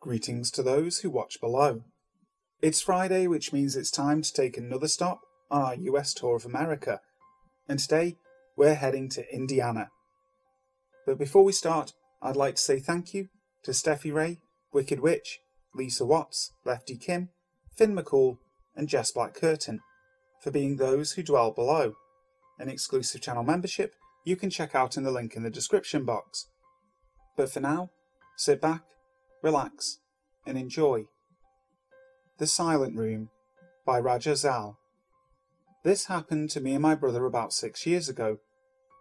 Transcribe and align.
Greetings 0.00 0.52
to 0.52 0.62
those 0.62 0.98
who 0.98 1.10
watch 1.10 1.40
below. 1.40 1.82
It's 2.62 2.80
Friday, 2.80 3.26
which 3.26 3.52
means 3.52 3.74
it's 3.74 3.90
time 3.90 4.22
to 4.22 4.32
take 4.32 4.56
another 4.56 4.86
stop 4.86 5.22
on 5.50 5.62
our 5.62 5.74
US 5.74 6.14
tour 6.14 6.36
of 6.36 6.44
America, 6.44 7.00
and 7.68 7.80
today 7.80 8.16
we're 8.56 8.76
heading 8.76 9.08
to 9.08 9.34
Indiana. 9.34 9.90
But 11.04 11.18
before 11.18 11.42
we 11.42 11.50
start, 11.50 11.94
I'd 12.22 12.36
like 12.36 12.54
to 12.54 12.62
say 12.62 12.78
thank 12.78 13.12
you 13.12 13.28
to 13.64 13.72
Steffi 13.72 14.14
Ray, 14.14 14.38
Wicked 14.72 15.00
Witch, 15.00 15.40
Lisa 15.74 16.06
Watts, 16.06 16.52
Lefty 16.64 16.96
Kim, 16.96 17.30
Finn 17.76 17.96
McCall, 17.96 18.38
and 18.76 18.88
Jess 18.88 19.10
Black 19.10 19.34
Curtin 19.34 19.80
for 20.40 20.52
being 20.52 20.76
those 20.76 21.12
who 21.12 21.24
dwell 21.24 21.50
below. 21.50 21.94
An 22.60 22.68
exclusive 22.68 23.20
channel 23.20 23.42
membership 23.42 23.96
you 24.24 24.36
can 24.36 24.48
check 24.48 24.76
out 24.76 24.96
in 24.96 25.02
the 25.02 25.10
link 25.10 25.34
in 25.34 25.42
the 25.42 25.50
description 25.50 26.04
box. 26.04 26.46
But 27.36 27.50
for 27.50 27.58
now, 27.58 27.90
sit 28.36 28.60
back 28.60 28.82
relax, 29.42 29.98
and 30.46 30.58
enjoy. 30.58 31.04
The 32.38 32.46
Silent 32.46 32.96
Room 32.96 33.30
by 33.84 34.00
Rajazel. 34.00 34.76
This 35.84 36.06
happened 36.06 36.50
to 36.50 36.60
me 36.60 36.74
and 36.74 36.82
my 36.82 36.94
brother 36.94 37.24
about 37.24 37.52
six 37.52 37.86
years 37.86 38.08
ago. 38.08 38.38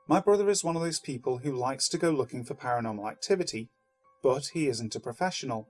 My 0.08 0.20
brother 0.20 0.50
is 0.50 0.64
one 0.64 0.76
of 0.76 0.82
those 0.82 1.00
people 1.00 1.40
who 1.40 1.52
likes 1.52 1.90
to 1.90 1.98
go 1.98 2.12
looking 2.12 2.44
for 2.44 2.54
paranormal 2.54 3.10
activity, 3.10 3.70
but 4.24 4.48
he 4.54 4.68
isn't 4.68 4.96
a 4.96 5.00
professional. 5.00 5.68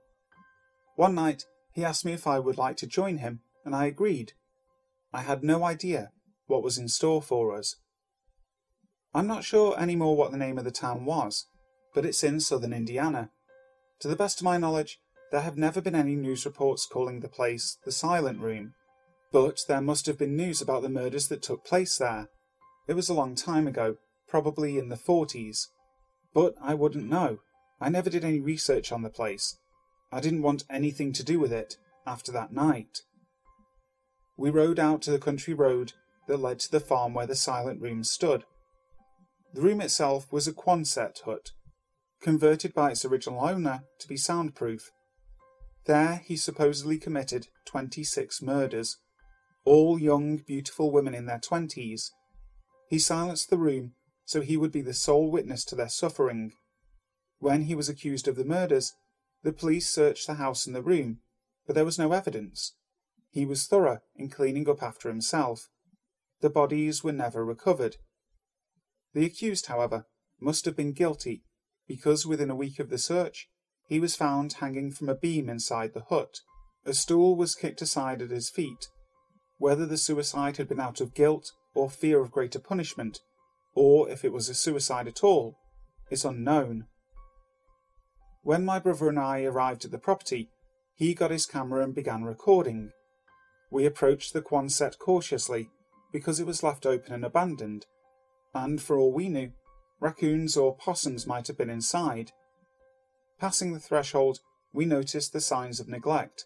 One 0.96 1.14
night, 1.14 1.44
he 1.72 1.84
asked 1.84 2.04
me 2.04 2.12
if 2.12 2.26
I 2.26 2.38
would 2.38 2.58
like 2.58 2.76
to 2.78 2.86
join 2.86 3.18
him, 3.18 3.40
and 3.64 3.74
I 3.74 3.86
agreed. 3.86 4.32
I 5.12 5.22
had 5.22 5.42
no 5.42 5.64
idea 5.64 6.10
what 6.46 6.62
was 6.62 6.78
in 6.78 6.88
store 6.88 7.22
for 7.22 7.56
us. 7.56 7.76
I'm 9.14 9.26
not 9.26 9.44
sure 9.44 9.78
anymore 9.78 10.16
what 10.16 10.30
the 10.30 10.38
name 10.38 10.58
of 10.58 10.64
the 10.64 10.70
town 10.70 11.04
was, 11.04 11.46
but 11.94 12.04
it's 12.04 12.22
in 12.22 12.40
southern 12.40 12.72
Indiana. 12.72 13.30
To 14.00 14.08
the 14.08 14.16
best 14.16 14.40
of 14.40 14.44
my 14.44 14.58
knowledge, 14.58 15.00
there 15.32 15.40
have 15.40 15.58
never 15.58 15.80
been 15.80 15.94
any 15.94 16.14
news 16.14 16.46
reports 16.46 16.86
calling 16.86 17.20
the 17.20 17.28
place 17.28 17.78
the 17.84 17.90
Silent 17.90 18.40
Room, 18.40 18.74
but 19.32 19.60
there 19.66 19.80
must 19.80 20.06
have 20.06 20.18
been 20.18 20.36
news 20.36 20.62
about 20.62 20.82
the 20.82 20.88
murders 20.88 21.28
that 21.28 21.42
took 21.42 21.64
place 21.64 21.98
there. 21.98 22.28
It 22.86 22.94
was 22.94 23.08
a 23.08 23.14
long 23.14 23.34
time 23.34 23.66
ago, 23.66 23.96
probably 24.28 24.78
in 24.78 24.88
the 24.88 24.96
40s. 24.96 25.66
But 26.32 26.54
I 26.62 26.74
wouldn't 26.74 27.10
know. 27.10 27.38
I 27.80 27.88
never 27.88 28.08
did 28.08 28.24
any 28.24 28.40
research 28.40 28.92
on 28.92 29.02
the 29.02 29.10
place. 29.10 29.58
I 30.12 30.20
didn't 30.20 30.42
want 30.42 30.64
anything 30.70 31.12
to 31.14 31.24
do 31.24 31.38
with 31.38 31.52
it 31.52 31.76
after 32.06 32.32
that 32.32 32.52
night. 32.52 33.02
We 34.36 34.50
rode 34.50 34.78
out 34.78 35.02
to 35.02 35.10
the 35.10 35.18
country 35.18 35.54
road 35.54 35.92
that 36.28 36.38
led 36.38 36.60
to 36.60 36.70
the 36.70 36.80
farm 36.80 37.14
where 37.14 37.26
the 37.26 37.34
silent 37.34 37.82
room 37.82 38.04
stood. 38.04 38.44
The 39.54 39.60
room 39.60 39.80
itself 39.80 40.32
was 40.32 40.46
a 40.46 40.52
Quonset 40.52 41.20
hut, 41.24 41.50
converted 42.20 42.74
by 42.74 42.90
its 42.90 43.04
original 43.04 43.44
owner 43.44 43.82
to 44.00 44.08
be 44.08 44.16
soundproof. 44.16 44.90
There 45.86 46.22
he 46.24 46.36
supposedly 46.36 46.98
committed 46.98 47.48
26 47.66 48.42
murders, 48.42 48.98
all 49.64 49.98
young, 49.98 50.38
beautiful 50.38 50.90
women 50.90 51.14
in 51.14 51.26
their 51.26 51.40
twenties. 51.40 52.12
He 52.88 52.98
silenced 52.98 53.50
the 53.50 53.58
room 53.58 53.92
so 54.28 54.42
he 54.42 54.58
would 54.58 54.70
be 54.70 54.82
the 54.82 54.92
sole 54.92 55.30
witness 55.30 55.64
to 55.64 55.74
their 55.74 55.88
suffering. 55.88 56.52
When 57.38 57.62
he 57.62 57.74
was 57.74 57.88
accused 57.88 58.28
of 58.28 58.36
the 58.36 58.44
murders, 58.44 58.92
the 59.42 59.54
police 59.54 59.88
searched 59.88 60.26
the 60.26 60.34
house 60.34 60.66
and 60.66 60.76
the 60.76 60.82
room, 60.82 61.20
but 61.66 61.74
there 61.74 61.84
was 61.86 61.98
no 61.98 62.12
evidence. 62.12 62.74
He 63.30 63.46
was 63.46 63.66
thorough 63.66 64.00
in 64.16 64.28
cleaning 64.28 64.68
up 64.68 64.82
after 64.82 65.08
himself. 65.08 65.70
The 66.42 66.50
bodies 66.50 67.02
were 67.02 67.12
never 67.12 67.42
recovered. 67.42 67.96
The 69.14 69.24
accused, 69.24 69.66
however, 69.66 70.04
must 70.38 70.66
have 70.66 70.76
been 70.76 70.92
guilty 70.92 71.44
because 71.88 72.26
within 72.26 72.50
a 72.50 72.56
week 72.56 72.78
of 72.78 72.90
the 72.90 72.98
search, 72.98 73.48
he 73.88 73.98
was 73.98 74.14
found 74.14 74.54
hanging 74.54 74.92
from 74.92 75.08
a 75.08 75.14
beam 75.14 75.48
inside 75.48 75.94
the 75.94 76.04
hut. 76.10 76.40
A 76.84 76.92
stool 76.92 77.34
was 77.34 77.54
kicked 77.54 77.82
aside 77.82 78.20
at 78.20 78.30
his 78.30 78.50
feet. 78.50 78.88
Whether 79.56 79.86
the 79.86 79.96
suicide 79.96 80.58
had 80.58 80.68
been 80.68 80.78
out 80.78 81.00
of 81.00 81.14
guilt 81.14 81.50
or 81.74 81.90
fear 81.90 82.20
of 82.20 82.30
greater 82.30 82.60
punishment, 82.60 83.20
or 83.74 84.08
if 84.08 84.24
it 84.24 84.32
was 84.32 84.48
a 84.48 84.54
suicide 84.54 85.08
at 85.08 85.24
all, 85.24 85.56
is 86.10 86.24
unknown. 86.24 86.86
When 88.42 88.64
my 88.64 88.78
brother 88.78 89.08
and 89.08 89.18
I 89.18 89.42
arrived 89.44 89.84
at 89.84 89.90
the 89.90 89.98
property, 89.98 90.50
he 90.94 91.14
got 91.14 91.30
his 91.30 91.46
camera 91.46 91.82
and 91.82 91.94
began 91.94 92.24
recording. 92.24 92.90
We 93.70 93.86
approached 93.86 94.32
the 94.32 94.42
Quonset 94.42 94.98
cautiously 94.98 95.68
because 96.12 96.40
it 96.40 96.46
was 96.46 96.62
left 96.62 96.86
open 96.86 97.12
and 97.12 97.24
abandoned, 97.24 97.86
and 98.54 98.80
for 98.80 98.98
all 98.98 99.12
we 99.12 99.28
knew, 99.28 99.52
Raccoons 100.00 100.56
or 100.56 100.76
possums 100.76 101.26
might 101.26 101.46
have 101.48 101.58
been 101.58 101.70
inside. 101.70 102.32
Passing 103.38 103.72
the 103.72 103.80
threshold, 103.80 104.40
we 104.72 104.84
noticed 104.84 105.32
the 105.32 105.40
signs 105.40 105.80
of 105.80 105.88
neglect. 105.88 106.44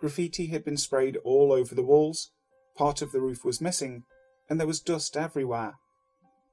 Graffiti 0.00 0.46
had 0.46 0.64
been 0.64 0.76
sprayed 0.76 1.16
all 1.24 1.52
over 1.52 1.74
the 1.74 1.82
walls, 1.82 2.30
part 2.76 3.02
of 3.02 3.10
the 3.10 3.20
roof 3.20 3.44
was 3.44 3.60
missing, 3.60 4.04
and 4.48 4.60
there 4.60 4.66
was 4.66 4.80
dust 4.80 5.16
everywhere. 5.16 5.74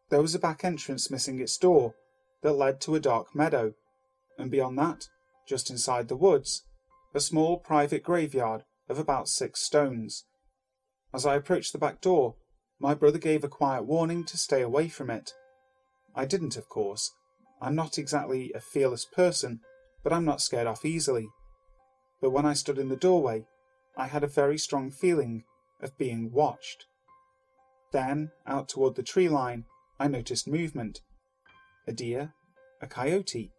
There 0.09 0.22
was 0.22 0.34
a 0.34 0.40
back 0.40 0.63
entrance 0.63 1.12
missing 1.12 1.40
its 1.40 1.58
door 1.58 1.94
that 2.42 2.53
led 2.53 2.81
to 2.81 2.96
a 2.96 3.00
dark 3.00 3.36
meadow, 3.36 3.74
and 4.38 4.50
beyond 4.50 4.78
that, 4.80 5.07
just 5.47 5.69
inside 5.69 6.07
the 6.07 6.16
woods, 6.16 6.63
a 7.13 7.19
small 7.19 7.57
private 7.57 8.03
graveyard 8.03 8.63
of 8.90 9.00
about 9.00 9.28
six 9.28 9.62
stones. 9.62 10.25
As 11.13 11.25
I 11.25 11.36
approached 11.36 11.72
the 11.72 11.80
back 11.80 12.02
door, 12.02 12.36
my 12.80 12.94
brother 12.94 13.19
gave 13.19 13.44
a 13.44 13.47
quiet 13.47 13.84
warning 13.84 14.25
to 14.25 14.38
stay 14.38 14.62
away 14.62 14.90
from 14.90 15.09
it. 15.09 15.34
I 16.15 16.25
didn't, 16.25 16.57
of 16.57 16.69
course. 16.69 17.11
I'm 17.61 17.75
not 17.75 17.97
exactly 17.97 18.51
a 18.53 18.59
fearless 18.59 19.05
person, 19.05 19.59
but 20.03 20.13
I'm 20.13 20.25
not 20.25 20.41
scared 20.41 20.67
off 20.67 20.85
easily. 20.85 21.27
But 22.21 22.31
when 22.31 22.45
I 22.45 22.53
stood 22.53 22.77
in 22.77 22.89
the 22.89 22.95
doorway, 22.95 23.45
I 23.97 24.07
had 24.07 24.23
a 24.23 24.27
very 24.27 24.57
strong 24.57 24.91
feeling 24.91 25.43
of 25.81 25.97
being 25.97 26.31
watched. 26.31 26.85
Then, 27.91 28.31
out 28.45 28.69
toward 28.69 28.95
the 28.95 29.03
tree 29.03 29.29
line, 29.29 29.65
I 29.99 30.07
noticed 30.07 30.47
movement. 30.47 31.01
A 31.87 31.93
deer? 31.93 32.33
A 32.81 32.87
coyote? 32.87 33.51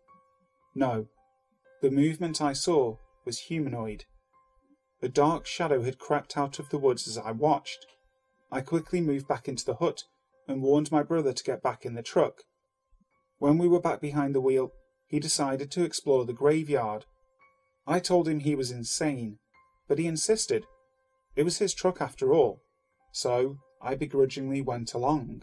No. 0.75 1.09
The 1.81 1.91
movement 1.91 2.43
I 2.43 2.53
saw 2.53 2.97
was 3.25 3.39
humanoid. 3.39 4.05
A 5.03 5.09
dark 5.09 5.47
shadow 5.47 5.83
had 5.83 5.99
crept 5.99 6.37
out 6.37 6.59
of 6.59 6.69
the 6.71 6.79
woods 6.79 7.07
as 7.07 7.19
I 7.19 7.33
watched. 7.33 7.87
I 8.51 8.61
quickly 8.61 9.01
moved 9.01 9.29
back 9.29 9.49
into 9.49 9.65
the 9.65 9.77
hut 9.77 10.05
and 10.49 10.63
warned 10.63 10.93
my 10.93 11.03
brother 11.03 11.33
to 11.33 11.45
get 11.45 11.63
back 11.63 11.85
in 11.85 11.95
the 11.95 12.03
truck. 12.03 12.43
When 13.39 13.59
we 13.59 13.69
were 13.69 13.81
back 13.81 14.01
behind 14.01 14.35
the 14.35 14.41
wheel, 14.41 14.73
he 15.07 15.21
decided 15.21 15.71
to 15.71 15.85
explore 15.85 16.25
the 16.25 16.33
graveyard. 16.33 17.05
I 17.87 18.01
told 18.01 18.29
him 18.29 18.41
he 18.41 18.55
was 18.55 18.71
insane, 18.71 19.39
but 19.89 19.99
he 19.99 20.07
insisted. 20.07 20.65
It 21.37 21.45
was 21.45 21.59
his 21.59 21.75
truck 21.75 22.01
after 22.01 22.33
all, 22.33 22.63
so 23.13 23.59
I 23.81 23.95
begrudgingly 23.95 24.63
went 24.63 24.95
along. 24.95 25.43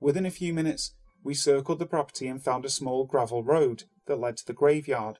Within 0.00 0.26
a 0.26 0.30
few 0.30 0.54
minutes, 0.54 0.94
we 1.22 1.34
circled 1.34 1.78
the 1.78 1.86
property 1.86 2.26
and 2.28 2.42
found 2.42 2.64
a 2.64 2.70
small 2.70 3.04
gravel 3.04 3.44
road 3.44 3.84
that 4.06 4.18
led 4.18 4.36
to 4.38 4.46
the 4.46 4.52
graveyard. 4.52 5.18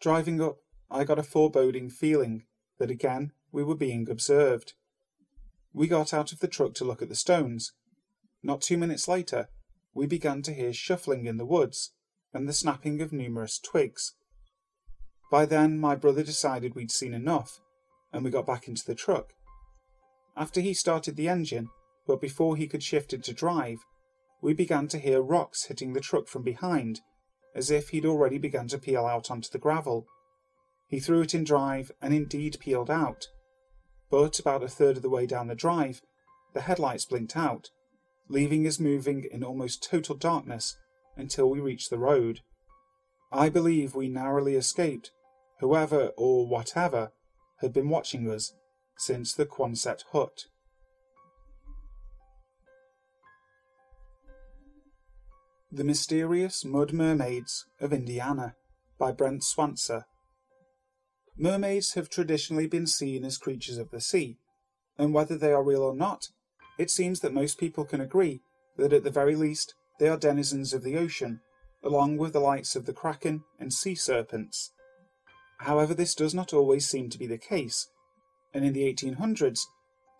Driving 0.00 0.40
up, 0.40 0.56
I 0.90 1.04
got 1.04 1.18
a 1.18 1.22
foreboding 1.22 1.90
feeling 1.90 2.44
that 2.78 2.90
again 2.90 3.32
we 3.52 3.64
were 3.64 3.76
being 3.76 4.08
observed. 4.08 4.74
We 5.72 5.88
got 5.88 6.14
out 6.14 6.32
of 6.32 6.40
the 6.40 6.48
truck 6.48 6.74
to 6.74 6.84
look 6.84 7.02
at 7.02 7.08
the 7.08 7.14
stones, 7.14 7.72
not 8.44 8.60
two 8.60 8.76
minutes 8.76 9.08
later, 9.08 9.48
we 9.94 10.06
began 10.06 10.42
to 10.42 10.52
hear 10.52 10.72
shuffling 10.72 11.26
in 11.26 11.38
the 11.38 11.46
woods 11.46 11.92
and 12.34 12.46
the 12.46 12.52
snapping 12.52 13.00
of 13.00 13.12
numerous 13.12 13.58
twigs. 13.58 14.14
By 15.30 15.46
then, 15.46 15.78
my 15.78 15.94
brother 15.94 16.22
decided 16.22 16.74
we'd 16.74 16.90
seen 16.90 17.14
enough, 17.14 17.58
and 18.12 18.22
we 18.22 18.30
got 18.30 18.46
back 18.46 18.68
into 18.68 18.84
the 18.84 18.94
truck. 18.94 19.32
After 20.36 20.60
he 20.60 20.74
started 20.74 21.16
the 21.16 21.28
engine, 21.28 21.68
but 22.06 22.20
before 22.20 22.56
he 22.56 22.66
could 22.66 22.82
shift 22.82 23.14
it 23.14 23.22
to 23.24 23.32
drive, 23.32 23.78
we 24.42 24.52
began 24.52 24.88
to 24.88 24.98
hear 24.98 25.22
rocks 25.22 25.64
hitting 25.64 25.94
the 25.94 26.00
truck 26.00 26.28
from 26.28 26.42
behind, 26.42 27.00
as 27.54 27.70
if 27.70 27.88
he'd 27.88 28.04
already 28.04 28.36
begun 28.36 28.68
to 28.68 28.78
peel 28.78 29.06
out 29.06 29.30
onto 29.30 29.48
the 29.48 29.58
gravel. 29.58 30.06
He 30.86 31.00
threw 31.00 31.22
it 31.22 31.34
in 31.34 31.44
drive 31.44 31.90
and 32.02 32.12
indeed 32.12 32.58
peeled 32.60 32.90
out. 32.90 33.28
But 34.10 34.38
about 34.38 34.62
a 34.62 34.68
third 34.68 34.96
of 34.96 35.02
the 35.02 35.08
way 35.08 35.24
down 35.24 35.46
the 35.46 35.54
drive, 35.54 36.02
the 36.52 36.62
headlights 36.62 37.06
blinked 37.06 37.36
out, 37.36 37.70
leaving 38.34 38.66
us 38.66 38.80
moving 38.80 39.24
in 39.30 39.44
almost 39.44 39.88
total 39.88 40.16
darkness 40.16 40.76
until 41.16 41.48
we 41.48 41.60
reached 41.60 41.88
the 41.88 41.98
road. 41.98 42.40
I 43.30 43.48
believe 43.48 43.94
we 43.94 44.08
narrowly 44.08 44.56
escaped 44.56 45.12
whoever 45.60 46.08
or 46.16 46.48
whatever 46.48 47.12
had 47.60 47.72
been 47.72 47.88
watching 47.88 48.28
us 48.28 48.52
since 48.98 49.32
the 49.32 49.46
Quonset 49.46 50.02
hut. 50.10 50.46
The 55.70 55.84
Mysterious 55.84 56.64
Mud 56.64 56.92
Mermaids 56.92 57.66
of 57.80 57.92
Indiana 57.92 58.56
by 58.98 59.12
Brent 59.12 59.44
Swancer. 59.44 60.06
Mermaids 61.36 61.94
have 61.94 62.08
traditionally 62.08 62.66
been 62.66 62.88
seen 62.88 63.24
as 63.24 63.38
creatures 63.38 63.78
of 63.78 63.92
the 63.92 64.00
sea, 64.00 64.38
and 64.98 65.14
whether 65.14 65.38
they 65.38 65.52
are 65.52 65.62
real 65.62 65.82
or 65.82 65.94
not, 65.94 66.30
it 66.78 66.90
seems 66.90 67.20
that 67.20 67.32
most 67.32 67.58
people 67.58 67.84
can 67.84 68.00
agree 68.00 68.42
that 68.76 68.92
at 68.92 69.04
the 69.04 69.10
very 69.10 69.36
least 69.36 69.74
they 69.98 70.08
are 70.08 70.16
denizens 70.16 70.72
of 70.74 70.82
the 70.82 70.96
ocean, 70.96 71.40
along 71.82 72.16
with 72.16 72.32
the 72.32 72.40
likes 72.40 72.74
of 72.74 72.86
the 72.86 72.92
kraken 72.92 73.44
and 73.60 73.72
sea 73.72 73.94
serpents. 73.94 74.72
However, 75.58 75.94
this 75.94 76.14
does 76.14 76.34
not 76.34 76.52
always 76.52 76.88
seem 76.88 77.10
to 77.10 77.18
be 77.18 77.26
the 77.26 77.38
case, 77.38 77.88
and 78.52 78.64
in 78.64 78.72
the 78.72 78.92
1800s 78.92 79.60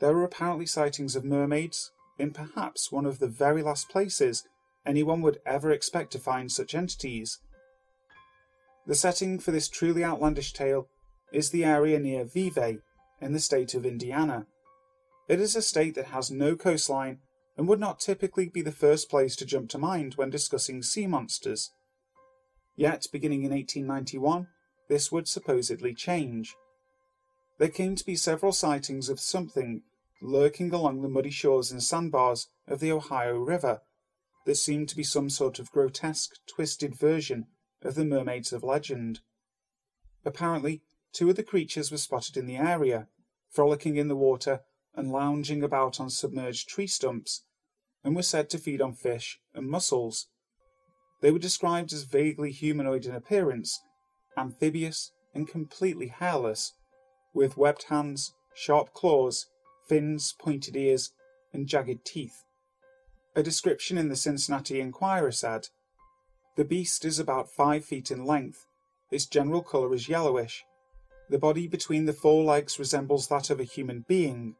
there 0.00 0.14
were 0.14 0.24
apparently 0.24 0.66
sightings 0.66 1.16
of 1.16 1.24
mermaids 1.24 1.92
in 2.18 2.32
perhaps 2.32 2.92
one 2.92 3.06
of 3.06 3.18
the 3.18 3.28
very 3.28 3.62
last 3.62 3.88
places 3.88 4.46
anyone 4.86 5.22
would 5.22 5.40
ever 5.46 5.70
expect 5.70 6.12
to 6.12 6.18
find 6.18 6.52
such 6.52 6.74
entities. 6.74 7.40
The 8.86 8.94
setting 8.94 9.38
for 9.38 9.50
this 9.50 9.68
truly 9.68 10.04
outlandish 10.04 10.52
tale 10.52 10.88
is 11.32 11.50
the 11.50 11.64
area 11.64 11.98
near 11.98 12.24
Vevay 12.24 12.80
in 13.20 13.32
the 13.32 13.40
state 13.40 13.74
of 13.74 13.86
Indiana. 13.86 14.46
It 15.26 15.40
is 15.40 15.56
a 15.56 15.62
state 15.62 15.94
that 15.94 16.06
has 16.06 16.30
no 16.30 16.54
coastline 16.54 17.20
and 17.56 17.66
would 17.68 17.80
not 17.80 18.00
typically 18.00 18.48
be 18.48 18.62
the 18.62 18.72
first 18.72 19.08
place 19.08 19.36
to 19.36 19.46
jump 19.46 19.70
to 19.70 19.78
mind 19.78 20.14
when 20.14 20.30
discussing 20.30 20.82
sea 20.82 21.06
monsters. 21.06 21.70
Yet, 22.76 23.06
beginning 23.12 23.44
in 23.44 23.52
1891, 23.52 24.48
this 24.88 25.10
would 25.10 25.28
supposedly 25.28 25.94
change. 25.94 26.54
There 27.58 27.68
came 27.68 27.94
to 27.94 28.04
be 28.04 28.16
several 28.16 28.52
sightings 28.52 29.08
of 29.08 29.20
something 29.20 29.82
lurking 30.20 30.72
along 30.72 31.02
the 31.02 31.08
muddy 31.08 31.30
shores 31.30 31.70
and 31.70 31.82
sandbars 31.82 32.48
of 32.66 32.80
the 32.80 32.92
Ohio 32.92 33.36
River 33.38 33.80
that 34.44 34.56
seemed 34.56 34.88
to 34.88 34.96
be 34.96 35.04
some 35.04 35.30
sort 35.30 35.58
of 35.58 35.70
grotesque, 35.70 36.34
twisted 36.46 36.94
version 36.98 37.46
of 37.82 37.94
the 37.94 38.04
mermaids 38.04 38.52
of 38.52 38.62
legend. 38.62 39.20
Apparently, 40.24 40.82
two 41.12 41.30
of 41.30 41.36
the 41.36 41.42
creatures 41.42 41.90
were 41.90 41.98
spotted 41.98 42.36
in 42.36 42.46
the 42.46 42.56
area, 42.56 43.08
frolicking 43.50 43.96
in 43.96 44.08
the 44.08 44.16
water 44.16 44.60
and 44.94 45.10
lounging 45.10 45.62
about 45.62 46.00
on 46.00 46.10
submerged 46.10 46.68
tree 46.68 46.86
stumps, 46.86 47.44
and 48.02 48.14
were 48.14 48.22
said 48.22 48.50
to 48.50 48.58
feed 48.58 48.80
on 48.80 48.92
fish 48.92 49.38
and 49.54 49.68
mussels. 49.68 50.28
They 51.20 51.30
were 51.30 51.38
described 51.38 51.92
as 51.92 52.04
vaguely 52.04 52.52
humanoid 52.52 53.06
in 53.06 53.14
appearance, 53.14 53.80
amphibious 54.36 55.12
and 55.34 55.48
completely 55.48 56.08
hairless, 56.08 56.74
with 57.32 57.56
webbed 57.56 57.84
hands, 57.84 58.34
sharp 58.54 58.92
claws, 58.92 59.46
fins, 59.88 60.34
pointed 60.38 60.76
ears, 60.76 61.12
and 61.52 61.66
jagged 61.66 62.04
teeth. 62.04 62.44
A 63.34 63.42
description 63.42 63.98
in 63.98 64.08
the 64.08 64.16
Cincinnati 64.16 64.80
Enquirer 64.80 65.32
said, 65.32 65.68
The 66.56 66.64
beast 66.64 67.04
is 67.04 67.18
about 67.18 67.50
five 67.50 67.84
feet 67.84 68.10
in 68.10 68.24
length. 68.24 68.66
Its 69.10 69.26
general 69.26 69.62
colour 69.62 69.92
is 69.94 70.08
yellowish. 70.08 70.64
The 71.30 71.38
body 71.38 71.66
between 71.66 72.04
the 72.04 72.12
fore 72.12 72.44
legs 72.44 72.78
resembles 72.78 73.28
that 73.28 73.50
of 73.50 73.58
a 73.58 73.64
human 73.64 74.04
being. 74.06 74.56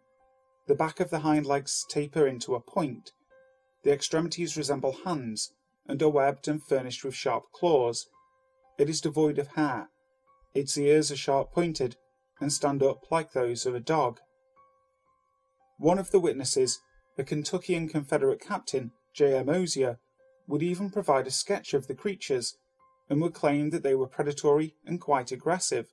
The 0.67 0.75
back 0.75 1.01
of 1.01 1.11
the 1.11 1.21
hind 1.21 1.47
legs 1.47 1.85
taper 1.89 2.27
into 2.27 2.55
a 2.55 2.61
point. 2.61 3.13
The 3.83 3.93
extremities 3.93 4.57
resemble 4.57 4.97
hands, 5.05 5.53
and 5.87 6.03
are 6.03 6.09
webbed 6.09 6.49
and 6.49 6.63
furnished 6.63 7.05
with 7.05 7.15
sharp 7.15 7.45
claws. 7.53 8.09
It 8.79 8.89
is 8.89 9.01
devoid 9.01 9.39
of 9.39 9.49
hair. 9.49 9.91
Its 10.55 10.79
ears 10.79 11.13
are 11.13 11.17
sharp 11.17 11.53
pointed, 11.53 11.97
and 12.41 12.53
stand 12.53 12.83
up 12.83 13.11
like 13.11 13.33
those 13.33 13.67
of 13.67 13.75
a 13.75 13.81
dog. 13.81 14.21
One 15.79 15.99
of 15.99 16.11
the 16.11 16.21
witnesses 16.21 16.81
the 17.17 17.25
Kentuckian 17.25 17.89
Confederate 17.89 18.41
captain, 18.41 18.91
J.M. 19.15 19.49
Osier, 19.49 19.99
would 20.49 20.63
even 20.63 20.91
provide 20.91 21.27
a 21.27 21.31
sketch 21.31 21.75
of 21.75 21.87
the 21.87 21.95
creatures 21.95 22.57
and 23.09 23.21
would 23.21 23.35
claim 23.35 23.71
that 23.71 23.83
they 23.83 23.95
were 23.95 24.09
predatory 24.09 24.75
and 24.85 25.01
quite 25.01 25.31
aggressive. 25.31 25.93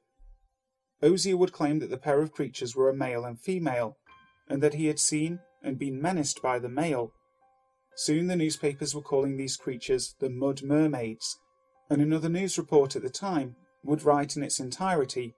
Osier 1.03 1.38
would 1.38 1.51
claim 1.51 1.79
that 1.79 1.89
the 1.89 1.97
pair 1.97 2.21
of 2.21 2.31
creatures 2.31 2.75
were 2.75 2.89
a 2.89 2.95
male 2.95 3.25
and 3.25 3.39
female, 3.39 3.97
and 4.51 4.62
that 4.62 4.74
he 4.74 4.88
had 4.88 5.00
seen 5.00 5.39
and 5.63 5.80
been 5.80 6.01
menaced 6.01 6.42
by 6.42 6.59
the 6.59 6.68
male. 6.68 7.13
Soon 7.95 8.27
the 8.27 8.36
newspapers 8.36 8.94
were 8.94 9.01
calling 9.01 9.38
these 9.38 9.56
creatures 9.56 10.13
the 10.19 10.30
Mud 10.30 10.62
Mermaids, 10.62 11.39
and 11.89 12.01
another 12.01 12.27
news 12.27 12.57
report 12.57 12.95
at 12.98 13.01
the 13.01 13.09
time 13.09 13.56
would 13.81 14.03
write 14.03 14.36
in 14.36 14.44
its 14.44 14.59
entirety 14.59 15.36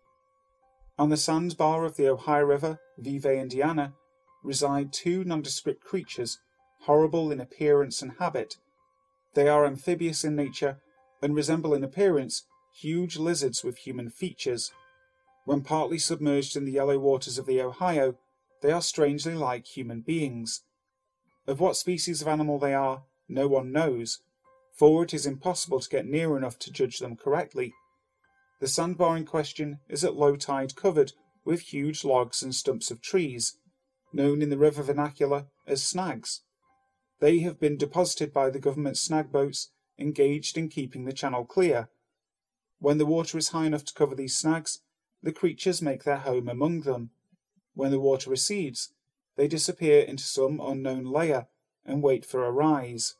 On 0.97 1.09
the 1.09 1.17
sandbar 1.17 1.85
of 1.85 1.95
the 1.95 2.09
Ohio 2.09 2.43
River, 2.43 2.79
Vevay, 2.99 3.39
Indiana, 3.39 3.93
reside 4.43 4.91
two 4.91 5.23
nondescript 5.23 5.83
creatures, 5.83 6.39
horrible 6.81 7.31
in 7.31 7.39
appearance 7.39 8.01
and 8.01 8.13
habit. 8.17 8.57
They 9.35 9.47
are 9.47 9.65
amphibious 9.65 10.23
in 10.23 10.35
nature 10.35 10.79
and 11.21 11.35
resemble 11.35 11.75
in 11.75 11.83
appearance 11.83 12.45
huge 12.81 13.17
lizards 13.17 13.63
with 13.63 13.77
human 13.77 14.09
features. 14.09 14.71
When 15.45 15.61
partly 15.61 15.99
submerged 15.99 16.55
in 16.55 16.65
the 16.65 16.71
yellow 16.71 16.97
waters 16.97 17.37
of 17.37 17.45
the 17.45 17.61
Ohio, 17.61 18.15
they 18.63 18.71
are 18.71 18.81
strangely 18.81 19.35
like 19.35 19.65
human 19.65 19.99
beings. 19.99 20.61
Of 21.45 21.59
what 21.59 21.75
species 21.75 22.21
of 22.21 22.29
animal 22.29 22.57
they 22.57 22.73
are, 22.73 23.03
no 23.27 23.45
one 23.45 23.73
knows, 23.73 24.19
for 24.73 25.03
it 25.03 25.13
is 25.13 25.25
impossible 25.25 25.81
to 25.81 25.89
get 25.89 26.05
near 26.05 26.37
enough 26.37 26.57
to 26.59 26.71
judge 26.71 26.99
them 26.99 27.17
correctly. 27.17 27.73
The 28.61 28.69
sandbar 28.69 29.17
in 29.17 29.25
question 29.25 29.79
is 29.89 30.05
at 30.05 30.15
low 30.15 30.37
tide 30.37 30.77
covered 30.77 31.11
with 31.43 31.73
huge 31.73 32.05
logs 32.05 32.41
and 32.41 32.55
stumps 32.55 32.89
of 32.89 33.01
trees, 33.01 33.57
known 34.13 34.41
in 34.41 34.49
the 34.49 34.57
river 34.57 34.81
vernacular 34.81 35.47
as 35.67 35.83
snags. 35.83 36.43
They 37.19 37.39
have 37.39 37.59
been 37.59 37.75
deposited 37.75 38.31
by 38.31 38.49
the 38.49 38.59
government 38.59 38.97
snag 38.97 39.29
boats 39.29 39.71
engaged 39.99 40.57
in 40.57 40.69
keeping 40.69 41.03
the 41.03 41.11
channel 41.11 41.43
clear. 41.43 41.89
When 42.79 42.97
the 42.97 43.05
water 43.05 43.37
is 43.37 43.49
high 43.49 43.65
enough 43.65 43.83
to 43.85 43.93
cover 43.93 44.15
these 44.15 44.37
snags, 44.37 44.79
the 45.21 45.33
creatures 45.33 45.81
make 45.81 46.05
their 46.05 46.19
home 46.19 46.47
among 46.47 46.81
them. 46.81 47.09
When 47.75 47.91
the 47.91 47.99
water 47.99 48.29
recedes, 48.29 48.93
they 49.35 49.47
disappear 49.47 50.01
into 50.01 50.23
some 50.23 50.59
unknown 50.59 51.05
layer 51.05 51.47
and 51.85 52.03
wait 52.03 52.25
for 52.25 52.45
a 52.45 52.51
rise. 52.51 53.15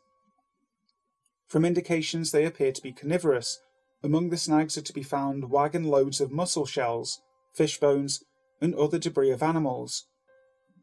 From 1.48 1.65
indications 1.65 2.31
they 2.31 2.45
appear 2.45 2.72
to 2.72 2.81
be 2.81 2.91
carnivorous. 2.91 3.60
Among 4.03 4.29
the 4.29 4.38
snags 4.38 4.77
are 4.77 4.81
to 4.81 4.93
be 4.93 5.03
found 5.03 5.50
wagon 5.50 5.86
loads 5.86 6.19
of 6.19 6.31
mussel 6.31 6.65
shells, 6.65 7.22
fish 7.53 7.79
bones, 7.79 8.24
and 8.62 8.75
other 8.75 9.00
debris 9.00 9.31
of 9.31 9.43
animals. 9.43 10.05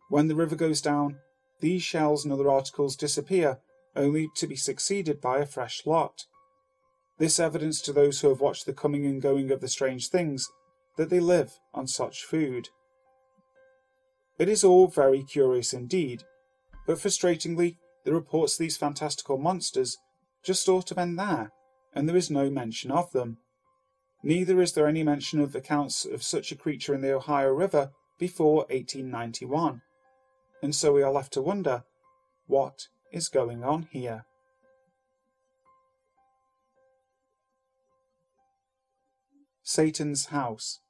When 0.09 0.29
the 0.29 0.35
river 0.35 0.57
goes 0.57 0.81
down, 0.81 1.19
these 1.61 1.83
shells 1.83 2.25
and 2.25 2.33
other 2.33 2.50
articles 2.50 2.97
disappear, 2.97 3.59
only 3.95 4.29
to 4.37 4.47
be 4.47 4.57
succeeded 4.57 5.21
by 5.21 5.39
a 5.39 5.47
fresh 5.47 5.87
lot. 5.87 6.27
This 7.19 7.39
evidence 7.39 7.83
to 7.83 7.93
those 7.93 8.21
who 8.21 8.29
have 8.29 8.41
watched 8.41 8.65
the 8.65 8.73
coming 8.73 9.05
and 9.05 9.21
going 9.21 9.50
of 9.50 9.61
the 9.61 9.69
strange 9.69 10.09
things 10.09 10.49
that 10.97 11.11
they 11.11 11.21
live 11.21 11.59
on 11.75 11.87
such 11.87 12.25
food. 12.25 12.69
It 14.40 14.49
is 14.49 14.64
all 14.64 14.88
very 14.88 15.23
curious 15.23 15.73
indeed, 15.73 16.25
but 16.87 16.99
frustratingly, 16.99 17.76
the 18.04 18.12
reports 18.12 18.54
of 18.54 18.59
these 18.59 18.76
fantastical 18.76 19.38
monsters 19.38 19.97
just 20.42 20.64
sort 20.64 20.90
of 20.90 20.99
end 20.99 21.16
there, 21.16 21.52
and 21.94 22.09
there 22.09 22.16
is 22.16 22.30
no 22.30 22.50
mention 22.50 22.90
of 22.90 23.12
them. 23.12 23.38
Neither 24.25 24.61
is 24.61 24.73
there 24.73 24.88
any 24.88 25.04
mention 25.04 25.40
of 25.40 25.54
accounts 25.54 26.04
of 26.04 26.25
such 26.25 26.50
a 26.50 26.56
creature 26.56 26.94
in 26.94 27.02
the 27.02 27.14
Ohio 27.14 27.52
River 27.52 27.92
before 28.18 28.66
1891 28.70 29.82
and 30.62 30.75
so 30.75 30.92
we 30.92 31.02
are 31.02 31.12
left 31.12 31.32
to 31.35 31.42
wonder 31.42 31.85
what 32.47 32.88
is 33.12 33.28
going 33.28 33.64
on 33.64 33.88
here. 33.90 34.25
Satan's 39.62 40.26
House 40.26 40.80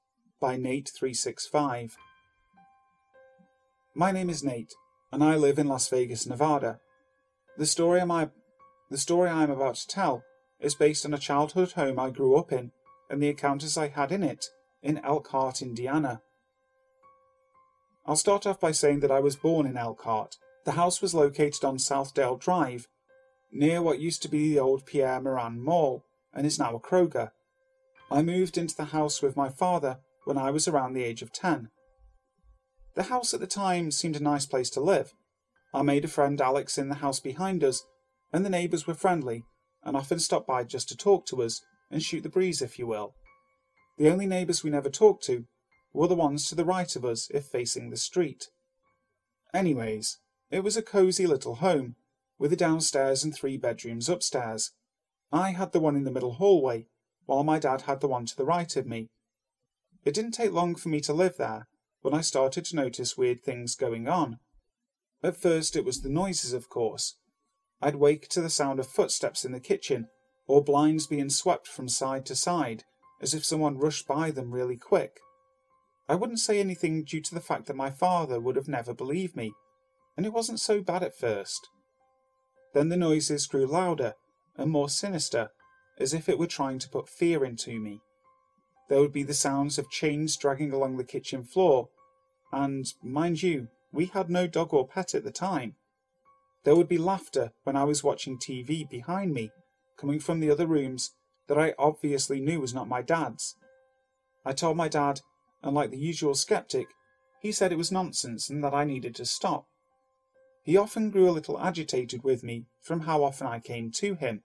by 0.40 0.56
Nate365. 0.56 1.92
My 3.94 4.12
name 4.12 4.30
is 4.30 4.44
Nate, 4.44 4.72
and 5.10 5.22
I 5.24 5.34
live 5.34 5.58
in 5.58 5.66
Las 5.66 5.88
Vegas, 5.88 6.24
Nevada. 6.24 6.78
The 7.58 7.66
story, 7.66 8.00
I, 8.00 8.28
the 8.88 8.96
story 8.96 9.28
I 9.28 9.42
am 9.42 9.50
about 9.50 9.74
to 9.74 9.88
tell 9.88 10.22
is 10.60 10.76
based 10.76 11.04
on 11.04 11.12
a 11.12 11.18
childhood 11.18 11.72
home 11.72 11.98
I 11.98 12.10
grew 12.10 12.36
up 12.36 12.52
in 12.52 12.70
and 13.10 13.20
the 13.20 13.30
encounters 13.30 13.76
I 13.76 13.88
had 13.88 14.12
in 14.12 14.22
it 14.22 14.46
in 14.80 14.98
Elkhart, 14.98 15.60
Indiana. 15.60 16.22
I'll 18.06 18.14
start 18.14 18.46
off 18.46 18.60
by 18.60 18.70
saying 18.70 19.00
that 19.00 19.10
I 19.10 19.18
was 19.18 19.34
born 19.34 19.66
in 19.66 19.76
Elkhart. 19.76 20.36
The 20.64 20.72
house 20.72 21.02
was 21.02 21.12
located 21.12 21.64
on 21.64 21.78
Southdale 21.78 22.38
Drive, 22.38 22.86
near 23.50 23.82
what 23.82 23.98
used 23.98 24.22
to 24.22 24.28
be 24.28 24.50
the 24.50 24.60
old 24.60 24.86
Pierre 24.86 25.20
Moran 25.20 25.60
Mall, 25.60 26.04
and 26.32 26.46
is 26.46 26.60
now 26.60 26.76
a 26.76 26.80
Kroger. 26.80 27.32
I 28.08 28.22
moved 28.22 28.56
into 28.56 28.76
the 28.76 28.86
house 28.86 29.20
with 29.20 29.36
my 29.36 29.48
father 29.48 29.98
when 30.26 30.38
I 30.38 30.52
was 30.52 30.68
around 30.68 30.92
the 30.92 31.02
age 31.02 31.22
of 31.22 31.32
10. 31.32 31.70
The 32.94 33.04
house 33.04 33.32
at 33.32 33.40
the 33.40 33.46
time 33.46 33.90
seemed 33.92 34.16
a 34.16 34.22
nice 34.22 34.46
place 34.46 34.68
to 34.70 34.80
live. 34.80 35.12
I 35.72 35.82
made 35.82 36.04
a 36.04 36.08
friend 36.08 36.40
Alex 36.40 36.76
in 36.76 36.88
the 36.88 36.96
house 36.96 37.20
behind 37.20 37.62
us, 37.62 37.84
and 38.32 38.44
the 38.44 38.50
neighbours 38.50 38.86
were 38.86 38.94
friendly 38.94 39.44
and 39.84 39.96
often 39.96 40.18
stopped 40.18 40.48
by 40.48 40.64
just 40.64 40.88
to 40.88 40.96
talk 40.96 41.24
to 41.26 41.42
us 41.42 41.62
and 41.90 42.02
shoot 42.02 42.22
the 42.22 42.28
breeze, 42.28 42.60
if 42.60 42.78
you 42.78 42.86
will. 42.86 43.14
The 43.96 44.10
only 44.10 44.26
neighbours 44.26 44.64
we 44.64 44.70
never 44.70 44.90
talked 44.90 45.24
to 45.24 45.44
were 45.92 46.08
the 46.08 46.16
ones 46.16 46.48
to 46.48 46.54
the 46.54 46.64
right 46.64 46.94
of 46.96 47.04
us 47.04 47.28
if 47.30 47.44
facing 47.44 47.90
the 47.90 47.96
street. 47.96 48.48
Anyways, 49.54 50.18
it 50.50 50.64
was 50.64 50.76
a 50.76 50.82
cosy 50.82 51.26
little 51.26 51.56
home, 51.56 51.94
with 52.38 52.52
a 52.52 52.56
downstairs 52.56 53.22
and 53.22 53.34
three 53.34 53.56
bedrooms 53.56 54.08
upstairs. 54.08 54.72
I 55.32 55.52
had 55.52 55.72
the 55.72 55.80
one 55.80 55.96
in 55.96 56.04
the 56.04 56.10
middle 56.10 56.34
hallway, 56.34 56.86
while 57.26 57.44
my 57.44 57.60
dad 57.60 57.82
had 57.82 58.00
the 58.00 58.08
one 58.08 58.26
to 58.26 58.36
the 58.36 58.44
right 58.44 58.74
of 58.76 58.86
me. 58.86 59.10
It 60.04 60.14
didn't 60.14 60.32
take 60.32 60.52
long 60.52 60.74
for 60.74 60.88
me 60.88 61.00
to 61.02 61.12
live 61.12 61.36
there 61.36 61.68
when 62.02 62.14
I 62.14 62.20
started 62.20 62.64
to 62.66 62.76
notice 62.76 63.16
weird 63.16 63.42
things 63.42 63.74
going 63.74 64.08
on. 64.08 64.38
At 65.22 65.36
first, 65.36 65.76
it 65.76 65.84
was 65.84 66.00
the 66.00 66.08
noises, 66.08 66.52
of 66.52 66.68
course. 66.68 67.16
I'd 67.82 67.96
wake 67.96 68.28
to 68.28 68.40
the 68.40 68.50
sound 68.50 68.80
of 68.80 68.86
footsteps 68.86 69.44
in 69.44 69.52
the 69.52 69.60
kitchen, 69.60 70.08
or 70.46 70.64
blinds 70.64 71.06
being 71.06 71.30
swept 71.30 71.68
from 71.68 71.88
side 71.88 72.26
to 72.26 72.34
side, 72.34 72.84
as 73.20 73.34
if 73.34 73.44
someone 73.44 73.78
rushed 73.78 74.06
by 74.06 74.30
them 74.30 74.52
really 74.52 74.76
quick. 74.76 75.20
I 76.08 76.14
wouldn't 76.14 76.40
say 76.40 76.58
anything 76.58 77.04
due 77.04 77.20
to 77.20 77.34
the 77.34 77.40
fact 77.40 77.66
that 77.66 77.76
my 77.76 77.90
father 77.90 78.40
would 78.40 78.56
have 78.56 78.68
never 78.68 78.92
believed 78.92 79.36
me, 79.36 79.52
and 80.16 80.26
it 80.26 80.32
wasn't 80.32 80.60
so 80.60 80.82
bad 80.82 81.02
at 81.02 81.16
first. 81.16 81.68
Then 82.74 82.88
the 82.88 82.96
noises 82.96 83.46
grew 83.46 83.66
louder 83.66 84.14
and 84.56 84.70
more 84.70 84.88
sinister, 84.88 85.50
as 85.98 86.12
if 86.14 86.28
it 86.28 86.38
were 86.38 86.46
trying 86.46 86.78
to 86.80 86.88
put 86.88 87.08
fear 87.08 87.44
into 87.44 87.78
me. 87.78 88.00
There 88.90 88.98
would 88.98 89.12
be 89.12 89.22
the 89.22 89.34
sounds 89.34 89.78
of 89.78 89.88
chains 89.88 90.36
dragging 90.36 90.72
along 90.72 90.96
the 90.96 91.04
kitchen 91.04 91.44
floor, 91.44 91.90
and, 92.52 92.92
mind 93.00 93.40
you, 93.40 93.68
we 93.92 94.06
had 94.06 94.28
no 94.28 94.48
dog 94.48 94.74
or 94.74 94.88
pet 94.88 95.14
at 95.14 95.22
the 95.22 95.30
time. 95.30 95.76
There 96.64 96.74
would 96.74 96.88
be 96.88 96.98
laughter 96.98 97.52
when 97.62 97.76
I 97.76 97.84
was 97.84 98.02
watching 98.02 98.36
TV 98.36 98.90
behind 98.90 99.32
me, 99.32 99.52
coming 99.96 100.18
from 100.18 100.40
the 100.40 100.50
other 100.50 100.66
rooms 100.66 101.12
that 101.46 101.56
I 101.56 101.72
obviously 101.78 102.40
knew 102.40 102.60
was 102.60 102.74
not 102.74 102.88
my 102.88 103.00
dad's. 103.00 103.54
I 104.44 104.52
told 104.52 104.76
my 104.76 104.88
dad, 104.88 105.20
and 105.62 105.72
like 105.72 105.92
the 105.92 105.96
usual 105.96 106.34
skeptic, 106.34 106.88
he 107.40 107.52
said 107.52 107.70
it 107.70 107.78
was 107.78 107.92
nonsense 107.92 108.50
and 108.50 108.62
that 108.64 108.74
I 108.74 108.82
needed 108.82 109.14
to 109.14 109.24
stop. 109.24 109.66
He 110.64 110.76
often 110.76 111.10
grew 111.10 111.30
a 111.30 111.38
little 111.38 111.60
agitated 111.60 112.24
with 112.24 112.42
me 112.42 112.66
from 112.80 113.02
how 113.02 113.22
often 113.22 113.46
I 113.46 113.60
came 113.60 113.92
to 113.92 114.14
him. 114.14 114.42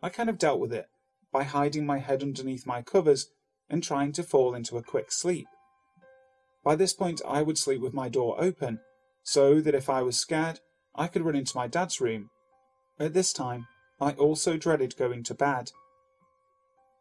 I 0.00 0.10
kind 0.10 0.30
of 0.30 0.38
dealt 0.38 0.60
with 0.60 0.72
it 0.72 0.86
by 1.32 1.42
hiding 1.42 1.84
my 1.84 1.98
head 1.98 2.22
underneath 2.22 2.64
my 2.64 2.82
covers 2.82 3.32
and 3.70 3.82
trying 3.82 4.12
to 4.12 4.22
fall 4.22 4.54
into 4.54 4.76
a 4.76 4.82
quick 4.82 5.12
sleep. 5.12 5.46
By 6.64 6.76
this 6.76 6.92
point, 6.92 7.20
I 7.26 7.42
would 7.42 7.58
sleep 7.58 7.80
with 7.80 7.94
my 7.94 8.08
door 8.08 8.36
open, 8.38 8.80
so 9.22 9.60
that 9.60 9.74
if 9.74 9.88
I 9.88 10.02
was 10.02 10.18
scared, 10.18 10.60
I 10.94 11.06
could 11.06 11.22
run 11.22 11.36
into 11.36 11.56
my 11.56 11.66
dad's 11.66 12.00
room. 12.00 12.30
At 12.98 13.14
this 13.14 13.32
time, 13.32 13.66
I 14.00 14.12
also 14.12 14.56
dreaded 14.56 14.96
going 14.96 15.22
to 15.24 15.34
bed. 15.34 15.70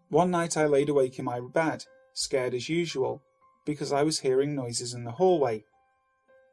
One 0.09 0.31
night 0.31 0.55
I 0.55 0.65
laid 0.65 0.89
awake 0.89 1.19
in 1.19 1.25
my 1.25 1.39
bed, 1.39 1.85
scared 2.13 2.53
as 2.53 2.69
usual, 2.69 3.21
because 3.65 3.91
I 3.91 4.03
was 4.03 4.19
hearing 4.19 4.55
noises 4.55 4.93
in 4.93 5.03
the 5.03 5.11
hallway. 5.11 5.65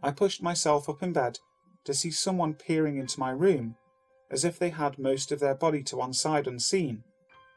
I 0.03 0.11
pushed 0.11 0.43
myself 0.43 0.89
up 0.89 1.03
in 1.03 1.13
bed 1.13 1.39
to 1.85 1.95
see 1.95 2.11
someone 2.11 2.55
peering 2.55 2.97
into 2.97 3.21
my 3.21 3.31
room, 3.31 3.77
as 4.31 4.45
if 4.45 4.59
they 4.59 4.71
had 4.71 4.99
most 4.99 5.31
of 5.31 5.41
their 5.41 5.55
body 5.55 5.83
to 5.85 5.97
one 5.97 6.13
side 6.13 6.47
unseen, 6.47 7.05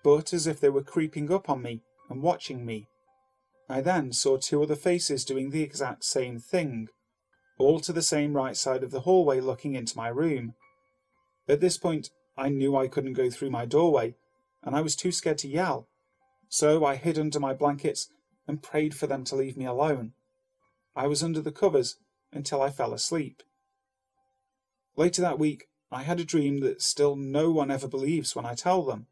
but 0.04 0.34
as 0.34 0.46
if 0.46 0.60
they 0.60 0.70
were 0.70 0.84
creeping 0.84 1.32
up 1.32 1.50
on 1.50 1.62
me 1.62 1.82
and 2.10 2.22
watching 2.22 2.66
me. 2.66 2.88
I 3.70 3.82
then 3.82 4.14
saw 4.14 4.38
two 4.38 4.64
other 4.64 4.76
faces 4.76 5.26
doing 5.26 5.50
the 5.50 5.62
exact 5.62 6.06
same 6.06 6.40
thing, 6.40 6.88
all 7.58 7.80
to 7.82 7.92
the 7.92 8.02
same 8.02 8.34
right 8.34 8.56
side 8.56 8.84
of 8.84 8.92
the 8.92 9.02
hallway 9.02 9.40
looking 9.40 9.76
into 9.76 9.98
my 9.98 10.08
room. 10.08 10.54
At 11.48 11.60
this 11.60 11.78
point, 11.78 12.10
I 12.38 12.50
knew 12.50 12.76
I 12.76 12.88
couldn't 12.88 13.14
go 13.14 13.30
through 13.30 13.50
my 13.50 13.66
doorway, 13.66 14.16
and 14.64 14.76
I 14.76 14.82
was 14.82 14.96
too 14.96 15.12
scared 15.12 15.40
to 15.40 15.48
yell, 15.48 15.88
so 16.48 16.86
I 16.86 16.96
hid 16.96 17.20
under 17.20 17.40
my 17.40 17.54
blankets 17.54 18.10
and 18.48 18.64
prayed 18.64 18.96
for 18.96 19.08
them 19.08 19.24
to 19.26 19.36
leave 19.36 19.58
me 19.58 19.66
alone. 19.66 20.14
I 20.96 21.08
was 21.08 21.24
under 21.24 21.42
the 21.42 21.52
covers 21.52 21.98
until 22.32 22.62
I 22.62 22.70
fell 22.70 22.94
asleep. 22.94 23.44
Later 24.96 25.22
that 25.22 25.40
week, 25.40 25.68
I 25.92 26.04
had 26.04 26.20
a 26.20 26.26
dream 26.26 26.60
that 26.62 26.82
still 26.82 27.16
no 27.16 27.52
one 27.52 27.72
ever 27.72 27.88
believes 27.88 28.36
when 28.36 28.46
I 28.46 28.56
tell 28.56 28.84
them. 28.84 29.08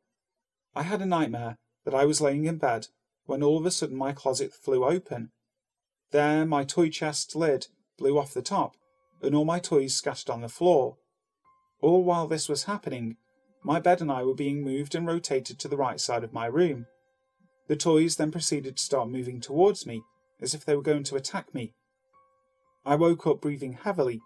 I 0.76 0.84
had 0.84 1.02
a 1.02 1.06
nightmare 1.06 1.58
that 1.86 1.96
I 1.96 2.06
was 2.06 2.22
laying 2.22 2.46
in 2.46 2.58
bed 2.58 2.88
when 3.26 3.42
all 3.42 3.58
of 3.58 3.66
a 3.66 3.72
sudden 3.72 3.96
my 3.96 4.12
closet 4.12 4.54
flew 4.54 4.84
open. 4.84 5.32
There, 6.12 6.46
my 6.46 6.64
toy 6.64 6.90
chest 6.90 7.36
lid 7.36 7.68
blew 7.98 8.18
off 8.18 8.34
the 8.34 8.42
top, 8.42 8.76
and 9.22 9.34
all 9.34 9.46
my 9.46 9.60
toys 9.60 9.96
scattered 9.96 10.30
on 10.30 10.42
the 10.42 10.50
floor. 10.50 10.98
All 11.82 12.04
while 12.04 12.28
this 12.28 12.50
was 12.50 12.66
happening, 12.66 13.18
my 13.64 13.80
bed 13.80 14.02
and 14.02 14.12
I 14.12 14.24
were 14.24 14.36
being 14.36 14.64
moved 14.64 14.94
and 14.94 15.08
rotated 15.08 15.58
to 15.60 15.68
the 15.68 15.78
right 15.78 16.00
side 16.00 16.24
of 16.24 16.34
my 16.34 16.46
room. 16.46 16.86
The 17.68 17.76
toys 17.76 18.18
then 18.18 18.32
proceeded 18.32 18.78
to 18.78 18.84
start 18.84 19.10
moving 19.10 19.42
towards 19.42 19.86
me, 19.86 20.04
as 20.40 20.54
if 20.54 20.64
they 20.64 20.76
were 20.76 20.84
going 20.84 21.04
to 21.06 21.16
attack 21.16 21.54
me. 21.54 21.74
I 22.86 22.96
woke 22.96 23.26
up 23.26 23.42
breathing 23.42 23.74
heavily, 23.74 24.22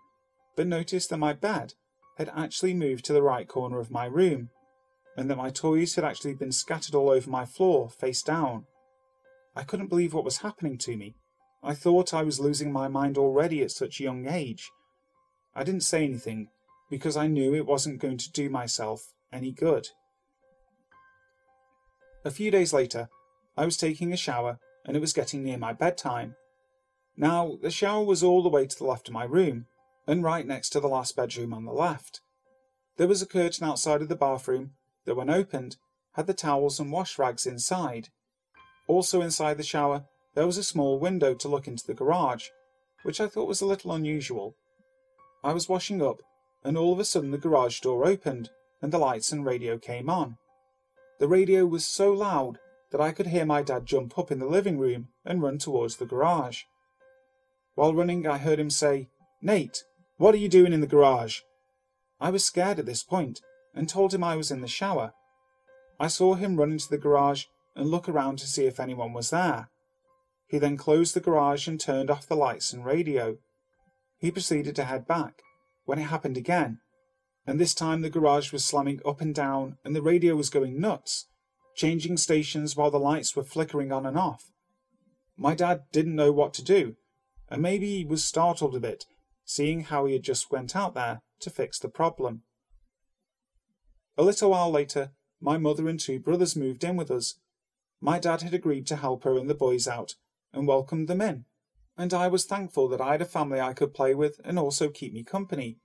but 0.58 0.68
noticed 0.68 1.10
that 1.10 1.18
my 1.18 1.32
bed 1.32 1.76
had 2.18 2.30
actually 2.36 2.74
moved 2.74 3.06
to 3.06 3.14
the 3.14 3.24
right 3.24 3.48
corner 3.48 3.80
of 3.80 3.92
my 3.92 4.06
room, 4.06 4.50
and 5.20 5.30
that 5.30 5.36
my 5.36 5.50
toys 5.50 5.96
had 5.96 6.06
actually 6.06 6.34
been 6.34 6.54
scattered 6.54 6.96
all 6.96 7.10
over 7.10 7.30
my 7.30 7.44
floor, 7.44 7.90
face 7.90 8.24
down. 8.24 8.64
I 9.54 9.64
couldn't 9.64 9.90
believe 9.90 10.14
what 10.14 10.24
was 10.24 10.38
happening 10.38 10.78
to 10.78 10.96
me. 10.96 11.18
I 11.62 11.74
thought 11.74 12.14
I 12.14 12.24
was 12.24 12.40
losing 12.40 12.72
my 12.72 12.88
mind 12.88 13.18
already 13.18 13.62
at 13.62 13.72
such 13.72 14.00
a 14.00 14.04
young 14.04 14.30
age. 14.30 14.72
I 15.54 15.66
didn't 15.66 15.82
say 15.82 16.06
anything, 16.06 16.48
because 16.90 17.18
I 17.18 17.28
knew 17.28 17.54
it 17.54 17.66
wasn't 17.66 18.00
going 18.00 18.18
to 18.18 18.32
do 18.32 18.50
myself 18.50 19.02
any 19.30 19.52
good. 19.52 19.90
A 22.24 22.32
few 22.32 22.50
days 22.50 22.72
later, 22.72 23.10
I 23.58 23.66
was 23.66 23.76
taking 23.76 24.14
a 24.14 24.18
shower 24.18 24.58
and 24.86 24.96
it 24.96 25.02
was 25.02 25.12
getting 25.12 25.44
near 25.44 25.58
my 25.58 25.74
bedtime. 25.74 26.36
Now, 27.18 27.58
the 27.62 27.72
shower 27.72 28.06
was 28.06 28.24
all 28.24 28.42
the 28.42 28.48
way 28.48 28.66
to 28.66 28.78
the 28.78 28.86
left 28.86 29.10
of 29.10 29.14
my 29.14 29.26
room, 29.26 29.66
and 30.08 30.24
right 30.24 30.48
next 30.48 30.70
to 30.70 30.80
the 30.80 30.88
last 30.88 31.18
bedroom 31.18 31.54
on 31.54 31.66
the 31.66 31.74
left. 31.74 32.22
There 32.96 33.08
was 33.08 33.22
a 33.22 33.28
curtain 33.28 33.68
outside 33.68 34.02
of 34.02 34.08
the 34.08 34.16
bathroom 34.16 34.76
that, 35.06 35.16
when 35.16 35.30
opened, 35.30 35.78
had 36.14 36.28
the 36.28 36.34
towels 36.34 36.80
and 36.80 36.92
wash 36.92 37.18
rags 37.18 37.46
inside. 37.46 38.10
Also 38.88 39.22
inside 39.22 39.58
the 39.58 39.64
shower, 39.64 40.06
there 40.36 40.46
was 40.46 40.58
a 40.58 40.64
small 40.64 41.00
window 41.00 41.34
to 41.34 41.48
look 41.48 41.68
into 41.68 41.86
the 41.86 41.94
garage, 41.94 42.48
which 43.04 43.22
I 43.22 43.28
thought 43.28 43.48
was 43.48 43.62
a 43.62 43.66
little 43.66 43.94
unusual. 43.94 44.56
I 45.44 45.54
was 45.54 45.70
washing 45.70 46.02
up, 46.02 46.22
and 46.64 46.78
all 46.78 46.94
of 46.94 47.00
a 47.00 47.06
sudden 47.06 47.32
the 47.32 47.38
garage 47.38 47.80
door 47.80 48.06
opened, 48.06 48.50
and 48.82 48.92
the 48.92 48.98
lights 48.98 49.32
and 49.32 49.46
radio 49.46 49.78
came 49.78 50.10
on. 50.10 50.38
The 51.20 51.28
radio 51.28 51.66
was 51.66 51.86
so 51.86 52.12
loud 52.12 52.60
that 52.92 53.02
I 53.02 53.12
could 53.12 53.28
hear 53.28 53.46
my 53.46 53.62
dad 53.62 53.86
jump 53.86 54.18
up 54.18 54.32
in 54.32 54.40
the 54.40 54.46
living 54.46 54.78
room 54.78 55.10
and 55.26 55.42
run 55.42 55.58
towards 55.58 55.98
the 55.98 56.06
garage. 56.06 56.64
While 57.76 57.94
running, 57.94 58.26
I 58.28 58.38
heard 58.38 58.60
him 58.60 58.70
say, 58.70 59.10
Nate, 59.42 59.84
what 60.18 60.34
are 60.34 60.40
you 60.40 60.50
doing 60.50 60.74
in 60.74 60.82
the 60.82 60.88
garage? 60.88 61.40
I 62.20 62.30
was 62.30 62.44
scared 62.44 62.80
at 62.80 62.86
this 62.86 63.04
point 63.04 63.42
and 63.80 63.88
told 63.88 64.14
him 64.14 64.26
I 64.26 64.36
was 64.36 64.52
in 64.52 64.60
the 64.60 64.68
shower. 64.68 65.14
I 66.02 66.10
saw 66.10 66.34
him 66.34 66.58
run 66.58 66.74
into 66.74 66.90
the 66.90 66.98
garage 66.98 67.46
and 67.78 67.88
look 67.88 68.10
around 68.10 68.38
to 68.40 68.46
see 68.46 68.66
if 68.66 68.78
anyone 68.78 69.14
was 69.14 69.30
there. 69.30 69.70
He 70.48 70.58
then 70.58 70.76
closed 70.76 71.14
the 71.14 71.22
garage 71.22 71.66
and 71.66 71.80
turned 71.80 72.10
off 72.10 72.28
the 72.28 72.36
lights 72.36 72.74
and 72.74 72.84
radio. 72.84 73.38
He 74.18 74.32
proceeded 74.32 74.76
to 74.76 74.84
head 74.84 75.08
back, 75.08 75.44
when 75.86 75.98
it 75.98 76.10
happened 76.10 76.36
again, 76.36 76.80
and 77.48 77.58
this 77.58 77.74
time 77.74 78.02
the 78.02 78.10
garage 78.10 78.52
was 78.52 78.66
slamming 78.66 79.00
up 79.06 79.22
and 79.22 79.34
down 79.34 79.78
and 79.86 79.96
the 79.96 80.02
radio 80.02 80.36
was 80.36 80.50
going 80.50 80.82
nuts, 80.82 81.28
changing 81.74 82.18
stations 82.18 82.76
while 82.76 82.92
the 82.92 83.00
lights 83.00 83.34
were 83.34 83.46
flickering 83.46 83.94
on 83.94 84.06
and 84.06 84.18
off. 84.18 84.44
My 85.38 85.56
dad 85.56 85.84
didn't 85.94 86.18
know 86.18 86.34
what 86.34 86.54
to 86.56 86.64
do, 86.66 86.98
and 87.48 87.62
maybe 87.62 88.00
he 88.00 88.04
was 88.04 88.26
startled 88.26 88.76
a 88.76 88.82
bit, 88.82 89.06
seeing 89.46 89.86
how 89.86 90.06
he 90.06 90.12
had 90.12 90.24
just 90.24 90.52
went 90.52 90.76
out 90.76 90.96
there 90.96 91.22
to 91.40 91.50
fix 91.50 91.80
the 91.80 91.88
problem. 91.88 92.44
A 94.20 94.24
little 94.24 94.52
while 94.52 94.70
later, 94.70 95.12
my 95.40 95.58
mother 95.58 95.88
and 95.88 95.98
two 95.98 96.20
brothers 96.20 96.54
moved 96.54 96.84
in 96.84 96.98
with 96.98 97.10
us, 97.10 97.36
my 98.02 98.20
dad 98.20 98.42
had 98.42 98.54
agreed 98.54 98.86
to 98.88 98.98
help 98.98 99.24
her 99.24 99.38
and 99.38 99.50
the 99.50 99.56
boys 99.56 99.88
out 99.88 100.16
and 100.52 100.68
welcomed 100.68 101.08
them 101.08 101.22
in, 101.22 101.46
and 101.98 102.14
I 102.14 102.28
was 102.28 102.44
thankful 102.44 102.90
that 102.90 103.00
I 103.00 103.14
had 103.14 103.22
a 103.22 103.26
family 103.26 103.62
I 103.62 103.72
could 103.72 103.94
play 103.94 104.14
with 104.14 104.42
and 104.44 104.60
also 104.60 104.90
keep 104.90 105.14
me 105.14 105.24
company. 105.24 105.78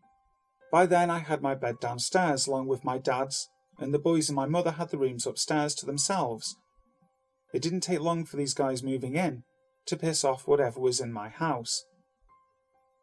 By 0.73 0.85
then, 0.85 1.11
I 1.11 1.21
had 1.21 1.43
my 1.43 1.55
bed 1.55 1.79
downstairs 1.79 2.49
along 2.49 2.67
with 2.67 2.83
my 2.83 2.99
dad's, 2.99 3.49
and 3.79 3.95
the 3.95 4.01
boys 4.01 4.29
and 4.29 4.35
my 4.35 4.47
mother 4.47 4.73
had 4.73 4.89
the 4.89 4.99
rooms 4.99 5.29
upstairs 5.29 5.73
to 5.77 5.87
themselves. 5.87 6.57
It 7.53 7.63
didn't 7.63 7.83
take 7.83 8.01
long 8.01 8.25
for 8.25 8.37
these 8.37 8.53
guys 8.53 8.83
moving 8.83 9.15
in 9.15 9.45
to 9.87 9.97
piss 9.97 10.25
off 10.25 10.49
whatever 10.49 10.81
was 10.81 10.99
in 10.99 11.13
my 11.13 11.29
house. 11.29 11.85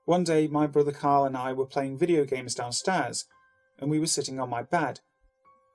One 0.04 0.26
day, 0.26 0.50
my 0.50 0.68
brother 0.68 0.92
Carl 0.92 1.24
and 1.24 1.38
I 1.38 1.54
were 1.54 1.66
playing 1.66 1.98
video 1.98 2.26
games 2.26 2.54
downstairs, 2.54 3.24
and 3.80 3.90
we 3.90 3.98
were 3.98 4.08
sitting 4.08 4.38
on 4.38 4.50
my 4.50 4.62
bed. 4.62 5.00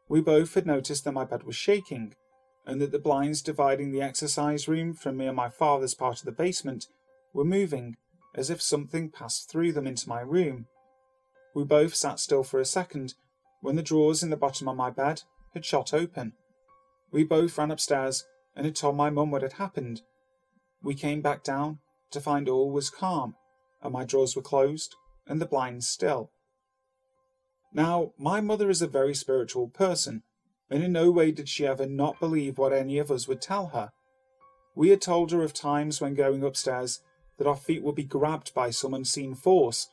We 0.09 0.21
both 0.21 0.55
had 0.55 0.67
noticed 0.67 1.05
that 1.05 1.13
my 1.13 1.25
bed 1.25 1.43
was 1.43 1.57
shaking, 1.57 2.15
and 2.65 2.81
that 2.81 2.93
the 2.93 2.99
blinds 2.99 3.43
dividing 3.43 3.91
the 3.91 4.03
exercise 4.03 4.69
room 4.69 4.95
from 4.95 5.17
me 5.17 5.27
and 5.27 5.37
my 5.37 5.49
father's 5.49 5.95
part 5.95 6.19
of 6.19 6.25
the 6.25 6.33
basement 6.33 6.87
were 7.33 7.45
moving 7.45 7.97
as 8.35 8.51
if 8.51 8.61
something 8.61 9.11
passed 9.11 9.51
through 9.51 9.73
them 9.73 9.87
into 9.87 10.09
my 10.09 10.21
room. 10.21 10.67
We 11.55 11.65
both 11.65 11.95
sat 11.95 12.21
still 12.21 12.45
for 12.45 12.61
a 12.61 12.65
second 12.65 13.15
when 13.61 13.77
the 13.77 13.83
drawers 13.83 14.23
in 14.23 14.31
the 14.31 14.37
bottom 14.37 14.69
of 14.69 14.77
my 14.77 14.91
bed 14.91 15.23
had 15.55 15.65
shot 15.65 15.95
open. 15.95 16.35
We 17.11 17.25
both 17.25 17.57
ran 17.57 17.71
upstairs 17.71 18.25
and 18.55 18.67
had 18.67 18.77
told 18.77 18.97
my 18.97 19.11
mum 19.11 19.31
what 19.31 19.43
had 19.43 19.55
happened. 19.55 20.03
We 20.83 20.95
came 20.95 21.23
back 21.23 21.43
down 21.43 21.79
to 22.11 22.21
find 22.21 22.49
all 22.49 22.71
was 22.71 22.91
calm, 22.91 23.37
and 23.83 23.93
my 23.93 24.05
drawers 24.05 24.37
were 24.37 24.43
closed 24.43 24.95
and 25.27 25.41
the 25.41 25.47
blinds 25.47 25.89
still. 25.89 26.31
Now, 27.77 28.15
my 28.17 28.41
mother 28.41 28.71
is 28.71 28.81
a 28.81 28.87
very 28.87 29.15
spiritual 29.15 29.69
person, 29.69 30.23
and 30.71 30.83
in 30.83 30.93
no 30.93 31.11
way 31.11 31.31
did 31.31 31.47
she 31.47 31.67
ever 31.67 31.85
not 31.85 32.19
believe 32.19 32.57
what 32.57 32.73
any 32.73 32.97
of 32.97 33.11
us 33.11 33.29
would 33.29 33.43
tell 33.43 33.67
her. 33.67 33.93
We 34.75 34.89
had 34.89 35.03
told 35.03 35.31
her 35.31 35.43
of 35.43 35.53
times 35.53 36.01
when 36.01 36.15
going 36.15 36.43
upstairs 36.43 37.03
that 37.37 37.47
our 37.47 37.55
feet 37.55 37.83
would 37.83 37.95
be 37.95 38.03
grabbed 38.03 38.55
by 38.55 38.71
some 38.71 38.95
unseen 38.95 39.35
force, 39.35 39.91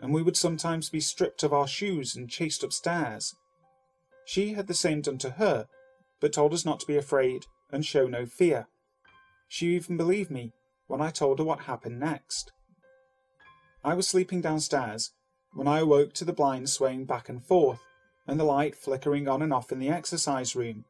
and 0.00 0.14
we 0.14 0.22
would 0.22 0.36
sometimes 0.36 0.90
be 0.90 1.00
stripped 1.00 1.42
of 1.42 1.52
our 1.52 1.66
shoes 1.66 2.14
and 2.14 2.30
chased 2.30 2.62
upstairs. 2.62 3.34
She 4.24 4.52
had 4.52 4.68
the 4.68 4.72
same 4.72 5.00
done 5.00 5.18
to 5.18 5.30
her, 5.30 5.66
but 6.20 6.32
told 6.32 6.54
us 6.54 6.64
not 6.64 6.78
to 6.80 6.86
be 6.86 6.96
afraid 6.96 7.46
and 7.72 7.84
show 7.84 8.06
no 8.06 8.26
fear. 8.26 8.68
She 9.48 9.74
even 9.74 9.96
believed 9.96 10.30
me 10.30 10.52
when 10.86 11.00
I 11.00 11.10
told 11.10 11.40
her 11.40 11.44
what 11.44 11.62
happened 11.62 11.98
next. 11.98 12.52
I 13.82 13.94
was 13.94 14.06
sleeping 14.06 14.40
downstairs 14.40 15.10
when 15.54 15.68
I 15.68 15.80
awoke 15.80 16.12
to 16.14 16.24
the 16.24 16.32
blinds 16.32 16.72
swaying 16.72 17.06
back 17.06 17.28
and 17.28 17.44
forth 17.44 17.80
and 18.26 18.38
the 18.38 18.44
light 18.44 18.74
flickering 18.74 19.28
on 19.28 19.42
and 19.42 19.52
off 19.52 19.70
in 19.70 19.78
the 19.78 19.88
exercise 19.88 20.56
room. 20.56 20.84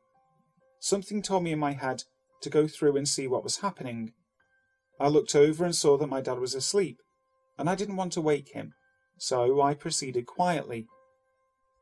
Something 0.81 1.23
told 1.23 1.43
me 1.43 1.53
in 1.53 1.59
my 1.59 1.73
head 1.73 2.05
to 2.43 2.51
go 2.51 2.67
through 2.67 2.97
and 2.97 3.09
see 3.09 3.27
what 3.27 3.45
was 3.45 3.59
happening. 3.59 4.13
I 5.01 5.09
looked 5.09 5.35
over 5.35 5.65
and 5.65 5.75
saw 5.75 5.97
that 5.99 6.07
my 6.07 6.21
dad 6.21 6.39
was 6.39 6.55
asleep, 6.55 6.99
and 7.59 7.69
I 7.69 7.75
didn't 7.75 7.97
want 7.97 8.13
to 8.15 8.21
wake 8.21 8.51
him, 8.51 8.75
so 9.19 9.61
I 9.61 9.75
proceeded 9.75 10.27
quietly. 10.27 10.87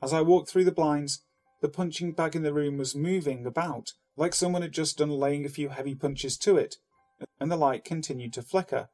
As 0.01 0.12
I 0.12 0.23
walked 0.23 0.51
through 0.51 0.65
the 0.65 0.73
blinds, 0.73 1.23
the 1.61 1.69
punching 1.69 2.12
bag 2.12 2.35
in 2.35 2.43
the 2.43 2.55
room 2.55 2.79
was 2.79 2.95
moving 2.95 3.47
about, 3.47 3.93
like 4.17 4.35
someone 4.35 4.62
had 4.62 4.73
just 4.73 4.99
done 4.99 5.11
laying 5.11 5.45
a 5.45 5.51
few 5.51 5.69
heavy 5.69 5.95
punches 5.95 6.37
to 6.39 6.57
it, 6.57 6.77
and 7.39 7.51
the 7.51 7.57
light 7.57 7.85
continued 7.85 8.33
to 8.33 8.43
flicker. 8.43 8.89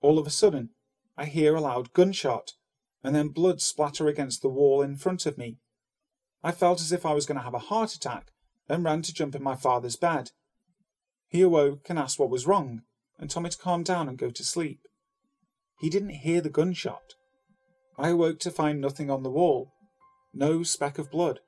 All 0.00 0.18
of 0.18 0.26
a 0.26 0.30
sudden, 0.30 0.70
I 1.16 1.24
hear 1.24 1.56
a 1.56 1.60
loud 1.60 1.92
gunshot, 1.92 2.52
and 3.02 3.14
then 3.14 3.28
blood 3.28 3.60
splatter 3.60 4.08
against 4.08 4.42
the 4.42 4.48
wall 4.48 4.82
in 4.82 4.96
front 4.96 5.26
of 5.26 5.38
me. 5.38 5.58
I 6.42 6.52
felt 6.52 6.80
as 6.80 6.92
if 6.92 7.04
I 7.04 7.14
was 7.14 7.26
going 7.26 7.38
to 7.38 7.44
have 7.44 7.54
a 7.54 7.58
heart 7.58 7.94
attack 7.94 8.32
and 8.68 8.84
ran 8.84 9.02
to 9.02 9.14
jump 9.14 9.34
in 9.34 9.42
my 9.42 9.56
father's 9.56 9.96
bed. 9.96 10.30
He 11.28 11.42
awoke 11.42 11.88
and 11.88 11.98
asked 11.98 12.18
what 12.18 12.30
was 12.30 12.46
wrong, 12.46 12.82
and 13.18 13.30
told 13.30 13.44
me 13.44 13.50
to 13.50 13.58
calm 13.58 13.82
down 13.82 14.08
and 14.08 14.18
go 14.18 14.30
to 14.30 14.44
sleep. 14.44 14.80
He 15.80 15.90
didn't 15.90 16.10
hear 16.10 16.40
the 16.40 16.50
gunshot. 16.50 17.14
I 17.96 18.10
awoke 18.10 18.38
to 18.40 18.50
find 18.50 18.80
nothing 18.80 19.10
on 19.10 19.22
the 19.22 19.30
wall, 19.30 19.72
no 20.32 20.62
speck 20.62 20.98
of 20.98 21.10
blood, 21.10 21.40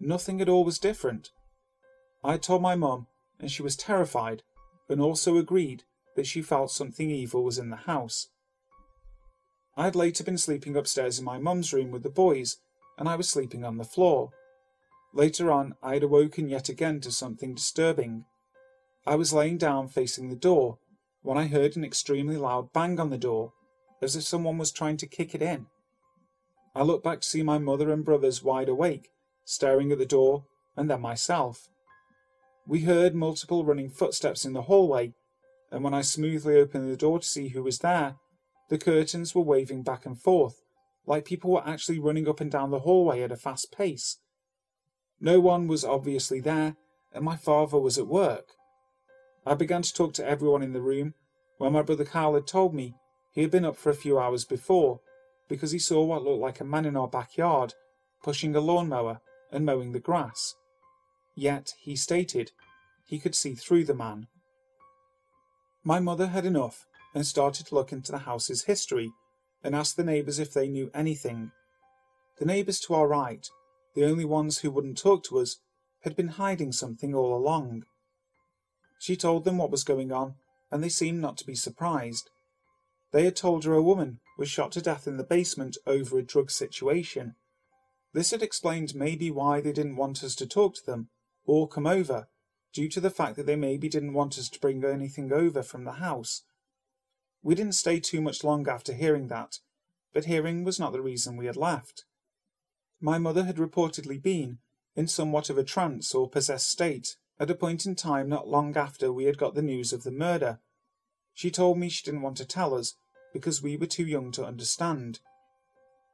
nothing 0.00 0.40
at 0.40 0.48
all 0.48 0.64
was 0.64 0.78
different. 0.78 1.30
I 2.24 2.36
told 2.36 2.62
my 2.62 2.74
mum, 2.74 3.06
and 3.38 3.50
she 3.50 3.62
was 3.62 3.76
terrified, 3.76 4.42
and 4.88 5.00
also 5.00 5.36
agreed 5.36 5.84
that 6.16 6.26
she 6.26 6.42
felt 6.42 6.70
something 6.70 7.10
evil 7.10 7.44
was 7.44 7.58
in 7.58 7.70
the 7.70 7.76
house. 7.76 8.28
I 9.78 9.84
had 9.84 9.94
later 9.94 10.24
been 10.24 10.38
sleeping 10.38 10.76
upstairs 10.76 11.20
in 11.20 11.24
my 11.24 11.38
mum's 11.38 11.72
room 11.72 11.92
with 11.92 12.02
the 12.02 12.10
boys, 12.10 12.56
and 12.98 13.08
I 13.08 13.14
was 13.14 13.28
sleeping 13.28 13.64
on 13.64 13.78
the 13.78 13.84
floor. 13.84 14.30
Later 15.14 15.52
on, 15.52 15.76
I 15.80 15.94
had 15.94 16.02
awoken 16.02 16.48
yet 16.48 16.68
again 16.68 17.00
to 17.02 17.12
something 17.12 17.54
disturbing. 17.54 18.24
I 19.06 19.14
was 19.14 19.32
laying 19.32 19.56
down 19.56 19.86
facing 19.86 20.30
the 20.30 20.34
door 20.34 20.78
when 21.22 21.38
I 21.38 21.46
heard 21.46 21.76
an 21.76 21.84
extremely 21.84 22.36
loud 22.36 22.72
bang 22.72 22.98
on 22.98 23.10
the 23.10 23.18
door, 23.18 23.52
as 24.02 24.16
if 24.16 24.24
someone 24.24 24.58
was 24.58 24.72
trying 24.72 24.96
to 24.96 25.06
kick 25.06 25.32
it 25.32 25.42
in. 25.42 25.66
I 26.74 26.82
looked 26.82 27.04
back 27.04 27.20
to 27.20 27.28
see 27.28 27.44
my 27.44 27.58
mother 27.58 27.92
and 27.92 28.04
brothers 28.04 28.42
wide 28.42 28.68
awake, 28.68 29.12
staring 29.44 29.92
at 29.92 29.98
the 29.98 30.06
door, 30.06 30.44
and 30.76 30.90
then 30.90 31.00
myself. 31.00 31.68
We 32.66 32.80
heard 32.80 33.14
multiple 33.14 33.64
running 33.64 33.90
footsteps 33.90 34.44
in 34.44 34.54
the 34.54 34.62
hallway, 34.62 35.14
and 35.70 35.84
when 35.84 35.94
I 35.94 36.00
smoothly 36.00 36.56
opened 36.56 36.90
the 36.90 36.96
door 36.96 37.20
to 37.20 37.26
see 37.28 37.50
who 37.50 37.62
was 37.62 37.78
there, 37.78 38.16
the 38.68 38.78
curtains 38.78 39.34
were 39.34 39.42
waving 39.42 39.82
back 39.82 40.06
and 40.06 40.20
forth, 40.20 40.62
like 41.06 41.24
people 41.24 41.50
were 41.50 41.66
actually 41.66 41.98
running 41.98 42.28
up 42.28 42.40
and 42.40 42.50
down 42.50 42.70
the 42.70 42.80
hallway 42.80 43.22
at 43.22 43.32
a 43.32 43.36
fast 43.36 43.72
pace. 43.72 44.18
No 45.20 45.40
one 45.40 45.66
was 45.66 45.84
obviously 45.84 46.40
there, 46.40 46.76
and 47.12 47.24
my 47.24 47.36
father 47.36 47.78
was 47.78 47.98
at 47.98 48.06
work. 48.06 48.52
I 49.46 49.54
began 49.54 49.82
to 49.82 49.94
talk 49.94 50.12
to 50.14 50.26
everyone 50.26 50.62
in 50.62 50.74
the 50.74 50.82
room 50.82 51.14
when 51.56 51.72
my 51.72 51.82
brother 51.82 52.04
Carl 52.04 52.34
had 52.34 52.46
told 52.46 52.74
me 52.74 52.94
he 53.32 53.42
had 53.42 53.50
been 53.50 53.64
up 53.64 53.76
for 53.76 53.90
a 53.90 53.94
few 53.94 54.18
hours 54.18 54.44
before 54.44 55.00
because 55.48 55.70
he 55.70 55.78
saw 55.78 56.04
what 56.04 56.22
looked 56.22 56.40
like 56.40 56.60
a 56.60 56.64
man 56.64 56.84
in 56.84 56.96
our 56.96 57.08
backyard 57.08 57.74
pushing 58.22 58.54
a 58.54 58.60
lawnmower 58.60 59.20
and 59.50 59.64
mowing 59.64 59.92
the 59.92 60.00
grass. 60.00 60.54
Yet, 61.34 61.72
he 61.80 61.96
stated, 61.96 62.52
he 63.06 63.18
could 63.18 63.34
see 63.34 63.54
through 63.54 63.84
the 63.84 63.94
man. 63.94 64.26
My 65.82 66.00
mother 66.00 66.26
had 66.26 66.44
enough 66.44 66.86
and 67.14 67.26
started 67.26 67.66
to 67.66 67.74
look 67.74 67.92
into 67.92 68.12
the 68.12 68.18
house's 68.18 68.64
history 68.64 69.10
and 69.62 69.74
asked 69.74 69.96
the 69.96 70.04
neighbours 70.04 70.38
if 70.38 70.52
they 70.52 70.68
knew 70.68 70.90
anything. 70.94 71.50
The 72.38 72.44
neighbours 72.44 72.80
to 72.80 72.94
our 72.94 73.08
right, 73.08 73.46
the 73.94 74.04
only 74.04 74.24
ones 74.24 74.58
who 74.58 74.70
wouldn't 74.70 74.98
talk 74.98 75.24
to 75.24 75.38
us, 75.38 75.58
had 76.02 76.14
been 76.14 76.28
hiding 76.28 76.72
something 76.72 77.14
all 77.14 77.36
along. 77.36 77.82
She 79.00 79.16
told 79.16 79.44
them 79.44 79.58
what 79.58 79.70
was 79.70 79.84
going 79.84 80.12
on, 80.12 80.34
and 80.70 80.82
they 80.82 80.88
seemed 80.88 81.20
not 81.20 81.36
to 81.38 81.46
be 81.46 81.54
surprised. 81.54 82.30
They 83.12 83.24
had 83.24 83.36
told 83.36 83.64
her 83.64 83.74
a 83.74 83.82
woman 83.82 84.20
was 84.36 84.48
shot 84.48 84.70
to 84.72 84.80
death 84.80 85.08
in 85.08 85.16
the 85.16 85.24
basement 85.24 85.76
over 85.86 86.18
a 86.18 86.22
drug 86.22 86.50
situation. 86.50 87.34
This 88.12 88.30
had 88.30 88.42
explained 88.42 88.94
maybe 88.94 89.30
why 89.30 89.60
they 89.60 89.72
didn't 89.72 89.96
want 89.96 90.22
us 90.22 90.34
to 90.36 90.46
talk 90.46 90.76
to 90.76 90.86
them 90.86 91.08
or 91.44 91.66
come 91.66 91.86
over, 91.86 92.28
due 92.72 92.88
to 92.90 93.00
the 93.00 93.10
fact 93.10 93.36
that 93.36 93.46
they 93.46 93.56
maybe 93.56 93.88
didn't 93.88 94.12
want 94.12 94.38
us 94.38 94.48
to 94.50 94.60
bring 94.60 94.84
anything 94.84 95.32
over 95.32 95.62
from 95.62 95.84
the 95.84 95.92
house. 95.92 96.42
We 97.42 97.54
didn't 97.54 97.74
stay 97.74 98.00
too 98.00 98.20
much 98.20 98.42
long 98.42 98.68
after 98.68 98.92
hearing 98.92 99.28
that, 99.28 99.58
but 100.12 100.24
hearing 100.24 100.64
was 100.64 100.80
not 100.80 100.92
the 100.92 101.00
reason 101.00 101.36
we 101.36 101.46
had 101.46 101.56
left. 101.56 102.04
My 103.00 103.18
mother 103.18 103.44
had 103.44 103.56
reportedly 103.56 104.20
been 104.20 104.58
in 104.96 105.06
somewhat 105.06 105.48
of 105.48 105.58
a 105.58 105.64
trance 105.64 106.14
or 106.14 106.28
possessed 106.28 106.68
state 106.68 107.16
at 107.38 107.50
a 107.50 107.54
point 107.54 107.86
in 107.86 107.94
time 107.94 108.28
not 108.28 108.48
long 108.48 108.76
after 108.76 109.12
we 109.12 109.24
had 109.24 109.38
got 109.38 109.54
the 109.54 109.62
news 109.62 109.92
of 109.92 110.02
the 110.02 110.10
murder. 110.10 110.58
She 111.32 111.50
told 111.50 111.78
me 111.78 111.88
she 111.88 112.04
didn't 112.04 112.22
want 112.22 112.36
to 112.38 112.44
tell 112.44 112.74
us 112.74 112.96
because 113.32 113.62
we 113.62 113.76
were 113.76 113.86
too 113.86 114.06
young 114.06 114.32
to 114.32 114.44
understand. 114.44 115.20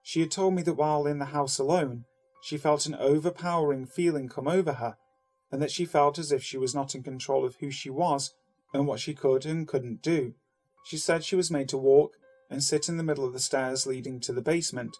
She 0.03 0.21
had 0.21 0.31
told 0.31 0.53
me 0.53 0.63
that 0.63 0.75
while 0.75 1.07
in 1.07 1.19
the 1.19 1.27
house 1.27 1.59
alone, 1.59 2.05
she 2.43 2.59
felt 2.59 2.85
an 2.85 2.95
overpowering 2.95 3.87
feeling 3.87 4.29
come 4.29 4.47
over 4.47 4.75
her, 4.75 4.99
and 5.51 5.63
that 5.63 5.71
she 5.71 5.87
felt 5.87 6.19
as 6.19 6.31
if 6.31 6.43
she 6.43 6.59
was 6.59 6.75
not 6.75 6.95
in 6.95 7.03
control 7.03 7.47
of 7.47 7.57
who 7.57 7.71
she 7.71 7.89
was 7.89 8.35
and 8.75 8.87
what 8.87 9.01
she 9.01 9.15
could 9.15 9.47
and 9.47 9.67
couldn't 9.67 10.03
do. 10.03 10.35
She 10.85 10.99
said 10.99 11.25
she 11.25 11.37
was 11.37 11.51
made 11.51 11.68
to 11.70 11.79
walk 11.79 12.12
and 12.51 12.62
sit 12.62 12.88
in 12.88 12.97
the 12.97 13.03
middle 13.03 13.25
of 13.25 13.33
the 13.33 13.40
stairs 13.40 13.87
leading 13.87 14.20
to 14.20 14.33
the 14.33 14.42
basement. 14.42 14.97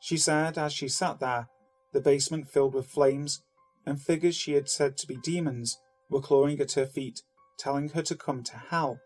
She 0.00 0.16
said 0.16 0.58
as 0.58 0.72
she 0.72 0.88
sat 0.88 1.20
there, 1.20 1.48
the 1.92 2.00
basement 2.00 2.48
filled 2.48 2.74
with 2.74 2.88
flames, 2.88 3.42
and 3.86 4.00
figures 4.00 4.34
she 4.34 4.52
had 4.52 4.68
said 4.68 4.96
to 4.98 5.06
be 5.06 5.16
demons 5.16 5.78
were 6.10 6.20
clawing 6.20 6.60
at 6.60 6.72
her 6.72 6.86
feet, 6.86 7.22
telling 7.58 7.90
her 7.90 8.02
to 8.02 8.16
come 8.16 8.42
to 8.42 8.56
hell. 8.56 8.98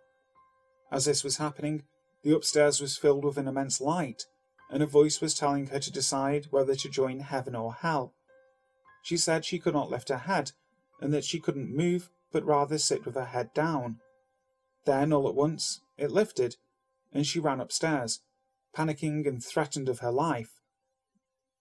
As 0.90 1.04
this 1.04 1.22
was 1.22 1.36
happening, 1.36 1.82
the 2.22 2.34
upstairs 2.34 2.80
was 2.80 2.96
filled 2.96 3.24
with 3.24 3.36
an 3.36 3.48
immense 3.48 3.80
light, 3.80 4.24
and 4.70 4.82
a 4.82 4.86
voice 4.86 5.20
was 5.20 5.34
telling 5.34 5.66
her 5.66 5.78
to 5.78 5.92
decide 5.92 6.46
whether 6.50 6.74
to 6.74 6.88
join 6.88 7.20
heaven 7.20 7.54
or 7.54 7.74
hell. 7.74 8.14
She 9.02 9.16
said 9.16 9.44
she 9.44 9.58
could 9.58 9.74
not 9.74 9.90
lift 9.90 10.08
her 10.08 10.18
head, 10.18 10.52
and 11.00 11.12
that 11.12 11.24
she 11.24 11.38
couldn't 11.38 11.76
move, 11.76 12.10
but 12.32 12.44
rather 12.44 12.78
sit 12.78 13.04
with 13.04 13.14
her 13.14 13.26
head 13.26 13.52
down. 13.54 14.00
Then, 14.86 15.12
all 15.12 15.28
at 15.28 15.34
once, 15.34 15.80
it 15.98 16.12
lifted, 16.12 16.56
and 17.12 17.26
she 17.26 17.40
ran 17.40 17.60
upstairs, 17.60 18.20
panicking 18.74 19.26
and 19.26 19.44
threatened 19.44 19.88
of 19.88 19.98
her 19.98 20.12
life. 20.12 20.60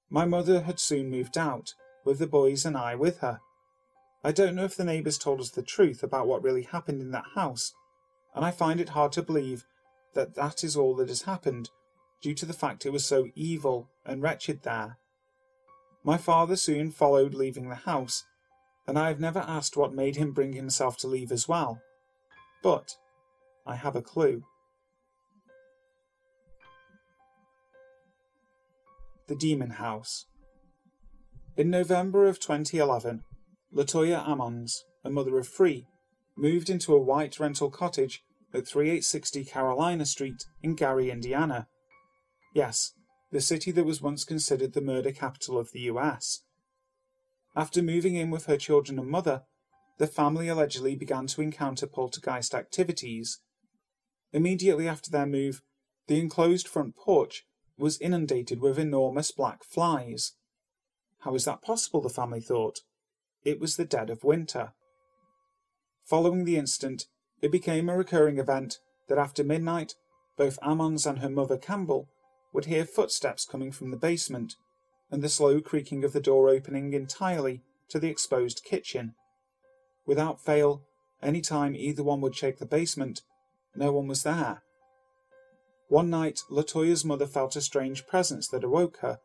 My 0.10 0.26
mother 0.26 0.62
had 0.62 0.80
soon 0.80 1.10
moved 1.10 1.38
out, 1.38 1.74
with 2.04 2.20
the 2.20 2.28
boys 2.28 2.66
and 2.66 2.78
I 2.78 2.94
with 2.94 3.20
her. 3.20 3.40
I 4.24 4.32
don't 4.32 4.56
know 4.56 4.64
if 4.64 4.76
the 4.76 4.84
neighbours 4.84 5.18
told 5.18 5.42
us 5.42 5.50
the 5.50 5.64
truth 5.64 6.04
about 6.04 6.28
what 6.28 6.44
really 6.44 6.64
happened 6.64 7.02
in 7.02 7.12
that 7.12 7.26
house, 7.34 7.74
and 8.36 8.46
I 8.46 8.52
find 8.52 8.80
it 8.80 8.90
hard 8.90 9.12
to 9.14 9.24
believe 9.24 9.66
that 10.14 10.36
that 10.36 10.64
is 10.64 10.78
all 10.78 10.96
that 10.98 11.10
has 11.10 11.24
happened, 11.24 11.72
due 12.22 12.36
to 12.36 12.46
the 12.46 12.54
fact 12.54 12.86
it 12.86 12.92
was 12.92 13.06
so 13.06 13.30
evil 13.34 13.90
and 14.06 14.22
wretched 14.22 14.62
there. 14.62 14.98
My 16.04 16.18
father 16.18 16.56
soon 16.56 16.92
followed 16.92 17.34
leaving 17.34 17.70
the 17.70 17.76
house, 17.76 18.24
and 18.86 19.00
I 19.00 19.08
have 19.08 19.20
never 19.20 19.40
asked 19.40 19.76
what 19.76 19.94
made 19.96 20.16
him 20.16 20.32
bring 20.32 20.54
himself 20.54 20.96
to 20.98 21.08
leave 21.08 21.32
as 21.32 21.48
well. 21.48 21.82
But 22.62 22.98
I 23.66 23.76
have 23.76 23.96
a 23.96 24.02
clue. 24.02 24.44
The 29.28 29.36
Demon 29.36 29.72
House. 29.72 30.26
In 31.58 31.70
November 31.70 32.28
of 32.28 32.40
2011, 32.40 33.24
Latoya 33.74 34.24
Ammons, 34.26 34.84
a 35.04 35.10
mother 35.10 35.40
of 35.40 35.48
three, 35.48 35.88
moved 36.38 36.70
into 36.70 36.94
a 36.94 37.02
white 37.02 37.40
rental 37.40 37.70
cottage 37.70 38.22
at 38.54 38.68
3860 38.68 39.46
Carolina 39.46 40.06
Street 40.06 40.44
in 40.62 40.76
Gary, 40.76 41.10
Indiana. 41.10 41.68
Yes, 42.54 42.94
the 43.32 43.42
city 43.42 43.72
that 43.72 43.86
was 43.86 44.02
once 44.02 44.24
considered 44.24 44.74
the 44.74 44.82
murder 44.82 45.12
capital 45.12 45.58
of 45.58 45.72
the 45.72 45.82
US. 45.82 46.44
After 47.56 47.82
moving 47.82 48.16
in 48.16 48.32
with 48.32 48.46
her 48.46 48.58
children 48.58 49.00
and 49.00 49.10
mother, 49.10 49.44
the 49.98 50.08
family 50.08 50.48
allegedly 50.48 50.96
began 50.96 51.28
to 51.28 51.42
encounter 51.42 51.88
poltergeist 51.88 52.54
activities. 52.54 53.40
Immediately 54.36 54.86
after 54.86 55.10
their 55.10 55.26
move, 55.26 55.62
the 56.08 56.20
enclosed 56.20 56.68
front 56.68 56.98
porch 56.98 57.46
was 57.78 57.98
inundated 58.02 58.60
with 58.60 58.78
enormous 58.78 59.32
black 59.32 59.64
flies. 59.64 60.34
How 61.20 61.36
is 61.36 61.46
that 61.46 61.62
possible, 61.62 62.02
the 62.02 62.10
family 62.10 62.42
thought? 62.42 62.82
It 63.46 63.62
was 63.62 63.78
the 63.78 63.86
dead 63.86 64.10
of 64.10 64.26
winter. 64.26 64.74
Following 66.04 66.44
the 66.44 66.58
incident, 66.58 67.06
it 67.42 67.50
became 67.50 67.88
a 67.88 67.96
recurring 67.98 68.38
event 68.38 68.80
that 69.08 69.18
after 69.18 69.42
midnight, 69.42 69.94
both 70.36 70.60
Ammons 70.62 71.08
and 71.08 71.20
her 71.20 71.30
mother 71.30 71.58
Campbell 71.58 72.10
would 72.52 72.66
hear 72.66 72.84
footsteps 72.84 73.46
coming 73.46 73.72
from 73.72 73.90
the 73.90 73.98
basement 73.98 74.56
and 75.10 75.24
the 75.24 75.30
slow 75.30 75.62
creaking 75.62 76.04
of 76.04 76.12
the 76.12 76.20
door 76.20 76.50
opening 76.50 76.92
entirely 76.92 77.62
to 77.88 78.00
the 78.00 78.10
exposed 78.10 78.66
kitchen. 78.66 79.16
Without 80.06 80.44
fail, 80.44 80.82
any 81.24 81.40
time 81.40 81.74
either 81.74 82.04
one 82.04 82.20
would 82.20 82.36
shake 82.36 82.60
the 82.60 82.66
basement, 82.66 83.22
no 83.76 83.92
one 83.92 84.08
was 84.08 84.24
there. 84.24 84.64
One 85.88 86.10
night, 86.10 86.42
Latoya's 86.50 87.06
mother 87.06 87.28
felt 87.28 87.56
a 87.56 87.62
strange 87.62 88.08
presence 88.08 88.48
that 88.48 88.64
awoke 88.64 88.98
her. 89.02 89.20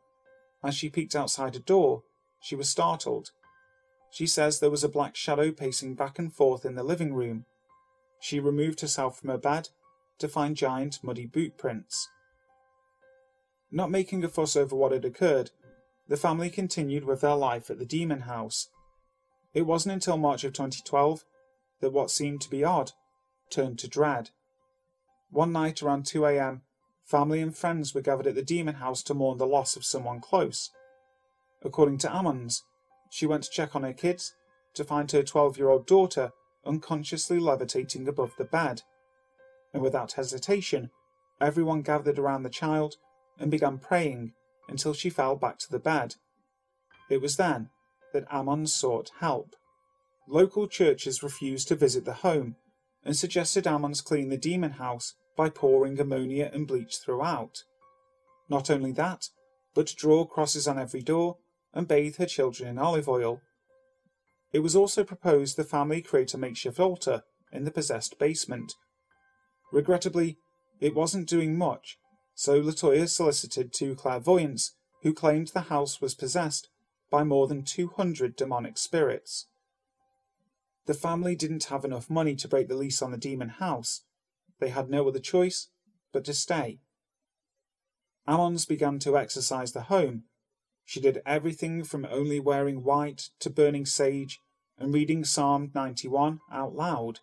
As 0.63 0.75
she 0.75 0.91
peeked 0.91 1.17
outside 1.17 1.57
a 1.57 1.61
door, 1.61 2.03
she 2.41 2.55
was 2.55 2.69
startled. 2.69 3.31
She 4.11 4.27
says 4.27 4.59
there 4.59 4.71
was 4.71 4.85
a 4.85 4.89
black 4.89 5.17
shadow 5.17 5.53
pacing 5.53 5.95
back 5.95 6.19
and 6.19 6.33
forth 6.33 6.65
in 6.65 6.75
the 6.75 6.83
living 6.83 7.15
room. 7.15 7.47
She 8.21 8.41
removed 8.41 8.81
herself 8.81 9.19
from 9.19 9.31
her 9.31 9.39
bed 9.39 9.69
to 10.19 10.29
find 10.29 10.57
giant 10.57 10.99
muddy 11.03 11.27
boot 11.27 11.57
prints. 11.57 12.09
Not 13.71 13.91
making 13.91 14.25
a 14.25 14.29
fuss 14.29 14.57
over 14.57 14.77
what 14.77 14.93
had 14.93 15.05
occurred, 15.05 15.51
the 16.09 16.17
family 16.17 16.51
continued 16.51 17.05
with 17.05 17.21
their 17.21 17.37
life 17.37 17.71
at 17.71 17.79
the 17.79 17.87
Demon 17.87 18.23
House. 18.23 18.69
It 19.55 19.63
wasn't 19.63 19.95
until 19.95 20.17
March 20.17 20.45
of 20.45 20.53
2012 20.53 21.25
that 21.81 21.93
what 21.93 22.11
seemed 22.11 22.41
to 22.43 22.51
be 22.51 22.65
odd 22.65 22.93
turned 23.49 23.79
to 23.79 23.89
dread. 23.89 24.31
One 25.31 25.53
night 25.53 25.81
around 25.81 26.07
2 26.07 26.27
a.m., 26.27 26.63
family 27.05 27.41
and 27.41 27.57
friends 27.57 27.95
were 27.95 28.01
gathered 28.01 28.27
at 28.27 28.35
the 28.35 28.43
Demon 28.43 28.77
House 28.77 29.03
to 29.05 29.15
mourn 29.15 29.39
the 29.39 29.47
loss 29.47 29.77
of 29.77 29.85
someone 29.85 30.21
close. 30.21 30.71
According 31.63 31.99
to 31.99 32.09
Ammons, 32.09 32.63
she 33.11 33.27
went 33.27 33.45
to 33.45 33.51
check 33.51 33.77
on 33.77 33.85
her 33.85 33.93
kids 33.93 34.35
to 34.75 34.85
find 34.85 35.11
her 35.13 35.23
12 35.23 35.57
year 35.57 35.71
old 35.71 35.87
daughter 35.87 36.33
unconsciously 36.67 37.39
levitating 37.39 38.09
above 38.09 38.33
the 38.39 38.45
bed. 38.45 38.83
And 39.73 39.83
without 39.83 40.13
hesitation, 40.13 40.91
everyone 41.41 41.83
gathered 41.83 42.19
around 42.19 42.43
the 42.43 42.51
child 42.51 42.97
and 43.39 43.53
began 43.53 43.79
praying 43.79 44.33
until 44.69 44.95
she 44.95 45.11
fell 45.11 45.37
back 45.37 45.59
to 45.59 45.71
the 45.71 45.79
bed. 45.79 46.17
It 47.09 47.21
was 47.21 47.37
then 47.37 47.71
that 48.13 48.29
Ammons 48.31 48.71
sought 48.71 49.13
help. 49.21 49.55
Local 50.29 50.67
churches 50.67 51.23
refused 51.23 51.69
to 51.69 51.77
visit 51.77 52.05
the 52.05 52.15
home 52.15 52.57
and 53.05 53.17
suggested 53.17 53.65
Ammons 53.65 54.05
clean 54.05 54.29
the 54.29 54.37
demon 54.37 54.73
house 54.73 55.15
by 55.41 55.49
pouring 55.49 55.99
ammonia 55.99 56.51
and 56.53 56.67
bleach 56.67 56.99
throughout. 56.99 57.65
Not 58.51 58.69
only 58.69 58.93
that, 58.93 59.31
but 59.75 59.95
draw 59.97 60.27
crosses 60.27 60.69
on 60.69 60.79
every 60.79 61.01
door 61.01 61.39
and 61.73 61.89
bathe 61.89 62.17
her 62.17 62.27
children 62.27 62.69
in 62.69 62.79
olive 62.79 63.09
oil. 63.09 63.41
It 64.53 64.59
was 64.59 64.77
also 64.77 65.03
proposed 65.03 65.57
the 65.57 65.65
family 65.65 66.03
create 66.03 66.35
a 66.35 66.37
makeshift 66.37 66.79
altar 66.79 67.23
in 67.51 67.65
the 67.65 67.71
possessed 67.71 68.19
basement. 68.19 68.75
Regrettably, 69.73 70.37
it 70.79 70.95
wasn't 70.95 71.27
doing 71.27 71.57
much, 71.57 71.97
so 72.35 72.61
Latoya 72.61 73.09
solicited 73.09 73.73
two 73.73 73.95
clairvoyants 73.95 74.75
who 75.05 75.15
claimed 75.15 75.49
the 75.49 75.71
house 75.73 76.03
was 76.03 76.15
possessed 76.15 76.69
by 77.11 77.25
more 77.25 77.47
than 77.47 77.65
200 77.65 78.37
demonic 78.37 78.77
spirits. 78.77 79.47
The 80.85 80.93
family 80.93 81.35
didn't 81.35 81.65
have 81.65 81.87
enough 81.87 82.11
money 82.11 82.37
to 82.37 82.47
break 82.47 82.69
the 82.69 82.77
lease 82.77 83.01
on 83.01 83.11
the 83.11 83.17
demon 83.17 83.49
house. 83.49 84.03
They 84.61 84.69
had 84.69 84.91
no 84.91 85.09
other 85.09 85.19
choice 85.19 85.69
but 86.13 86.25
to 86.27 86.35
stay. 86.35 86.79
Ammons 88.29 88.69
began 88.69 88.99
to 89.01 89.19
exercise 89.19 89.73
the 89.73 89.83
home. 89.83 90.25
She 90.85 91.01
did 91.01 91.23
everything 91.27 91.83
from 91.83 92.07
only 92.11 92.39
wearing 92.39 92.85
white 92.85 93.31
to 93.41 93.51
burning 93.51 93.87
sage 93.87 94.39
and 94.79 94.95
reading 94.95 95.25
Psalm 95.25 95.71
91 95.75 96.41
out 96.53 96.75
loud. 96.75 97.21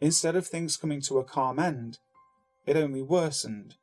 Instead 0.00 0.36
of 0.36 0.46
things 0.46 0.76
coming 0.76 1.00
to 1.02 1.18
a 1.18 1.24
calm 1.24 1.58
end, 1.58 1.98
it 2.66 2.76
only 2.76 3.02
worsened. 3.02 3.76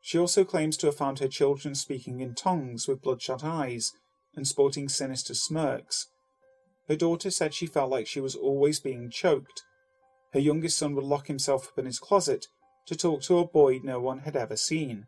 She 0.00 0.18
also 0.18 0.44
claims 0.44 0.76
to 0.78 0.86
have 0.86 0.96
found 0.96 1.18
her 1.18 1.28
children 1.28 1.74
speaking 1.74 2.20
in 2.20 2.34
tongues 2.34 2.86
with 2.86 3.02
bloodshot 3.02 3.42
eyes 3.42 3.92
and 4.36 4.46
sporting 4.46 4.88
sinister 4.88 5.34
smirks. 5.34 6.06
Her 6.88 6.96
daughter 6.96 7.30
said 7.30 7.54
she 7.54 7.66
felt 7.66 7.90
like 7.90 8.06
she 8.06 8.20
was 8.20 8.36
always 8.36 8.78
being 8.78 9.10
choked. 9.10 9.64
Her 10.36 10.42
youngest 10.42 10.76
son 10.76 10.94
would 10.94 11.04
lock 11.06 11.28
himself 11.28 11.68
up 11.68 11.78
in 11.78 11.86
his 11.86 11.98
closet 11.98 12.48
to 12.84 12.94
talk 12.94 13.22
to 13.22 13.38
a 13.38 13.46
boy 13.46 13.80
no 13.82 13.98
one 13.98 14.18
had 14.18 14.36
ever 14.36 14.54
seen. 14.54 15.06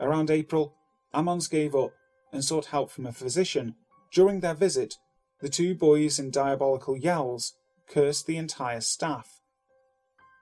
Around 0.00 0.30
April, 0.30 0.74
Ammons 1.12 1.50
gave 1.50 1.74
up 1.74 1.92
and 2.32 2.42
sought 2.42 2.64
help 2.64 2.90
from 2.90 3.04
a 3.04 3.12
physician. 3.12 3.74
During 4.10 4.40
their 4.40 4.54
visit, 4.54 4.94
the 5.42 5.50
two 5.50 5.74
boys, 5.74 6.18
in 6.18 6.30
diabolical 6.30 6.96
yells, 6.96 7.58
cursed 7.90 8.26
the 8.26 8.38
entire 8.38 8.80
staff. 8.80 9.42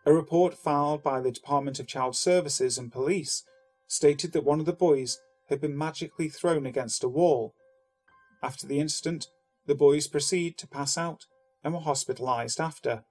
A 0.07 0.13
report 0.13 0.55
filed 0.55 1.03
by 1.03 1.21
the 1.21 1.33
Department 1.33 1.81
of 1.81 1.89
Child 1.89 2.15
Services 2.15 2.79
and 2.79 2.93
police 2.93 3.43
stated 3.89 4.31
that 4.35 4.45
one 4.45 4.61
of 4.61 4.67
the 4.67 4.73
boys 4.73 5.19
had 5.49 5.61
been 5.61 5.77
magically 5.77 6.29
thrown 6.29 6.65
against 6.65 7.03
a 7.03 7.09
wall. 7.09 7.57
After 8.41 8.69
the 8.69 8.79
incident, 8.79 9.27
the 9.67 9.75
boys 9.75 10.07
proceeded 10.07 10.59
to 10.59 10.69
pass 10.69 10.97
out 10.97 11.27
and 11.65 11.75
were 11.75 11.81
hospitalized 11.81 12.61
after. 12.61 13.03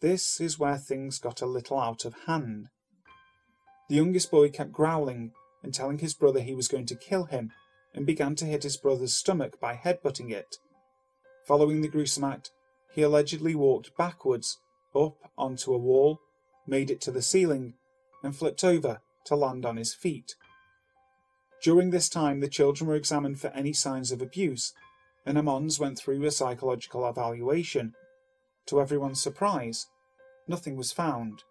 This 0.00 0.40
is 0.40 0.58
where 0.58 0.78
things 0.78 1.18
got 1.18 1.42
a 1.42 1.46
little 1.46 1.78
out 1.78 2.04
of 2.04 2.14
hand. 2.26 2.68
The 3.88 3.96
youngest 3.96 4.30
boy 4.30 4.50
kept 4.50 4.72
growling 4.72 5.32
and 5.62 5.74
telling 5.74 5.98
his 5.98 6.14
brother 6.14 6.40
he 6.40 6.54
was 6.54 6.68
going 6.68 6.86
to 6.86 6.94
kill 6.94 7.24
him 7.24 7.52
and 7.94 8.06
began 8.06 8.34
to 8.36 8.46
hit 8.46 8.62
his 8.62 8.76
brother's 8.76 9.14
stomach 9.14 9.60
by 9.60 9.74
headbutting 9.74 10.30
it. 10.30 10.56
Following 11.46 11.82
the 11.82 11.88
gruesome 11.88 12.24
act, 12.24 12.50
he 12.94 13.02
allegedly 13.02 13.54
walked 13.54 13.96
backwards 13.96 14.58
up 14.94 15.16
onto 15.36 15.74
a 15.74 15.78
wall, 15.78 16.20
made 16.66 16.90
it 16.90 17.00
to 17.02 17.10
the 17.10 17.22
ceiling, 17.22 17.74
and 18.22 18.34
flipped 18.34 18.64
over 18.64 19.00
to 19.26 19.36
land 19.36 19.66
on 19.66 19.76
his 19.76 19.94
feet. 19.94 20.34
During 21.62 21.90
this 21.90 22.08
time, 22.08 22.40
the 22.40 22.48
children 22.48 22.88
were 22.88 22.96
examined 22.96 23.38
for 23.38 23.48
any 23.48 23.72
signs 23.72 24.12
of 24.12 24.22
abuse 24.22 24.72
and 25.26 25.36
Ammons 25.36 25.78
went 25.78 25.98
through 25.98 26.24
a 26.24 26.30
psychological 26.30 27.08
evaluation. 27.08 27.94
To 28.66 28.80
everyone's 28.80 29.22
surprise, 29.22 29.86
nothing 30.46 30.76
was 30.76 30.92
found. 30.92 31.42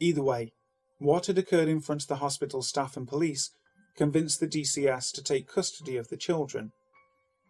Either 0.00 0.22
way, 0.22 0.52
what 0.98 1.26
had 1.26 1.38
occurred 1.38 1.68
in 1.68 1.80
front 1.80 2.02
of 2.02 2.08
the 2.08 2.16
hospital 2.16 2.62
staff 2.62 2.96
and 2.96 3.06
police 3.06 3.50
convinced 3.96 4.40
the 4.40 4.48
DCS 4.48 5.12
to 5.12 5.22
take 5.22 5.48
custody 5.48 5.96
of 5.96 6.08
the 6.08 6.16
children. 6.16 6.72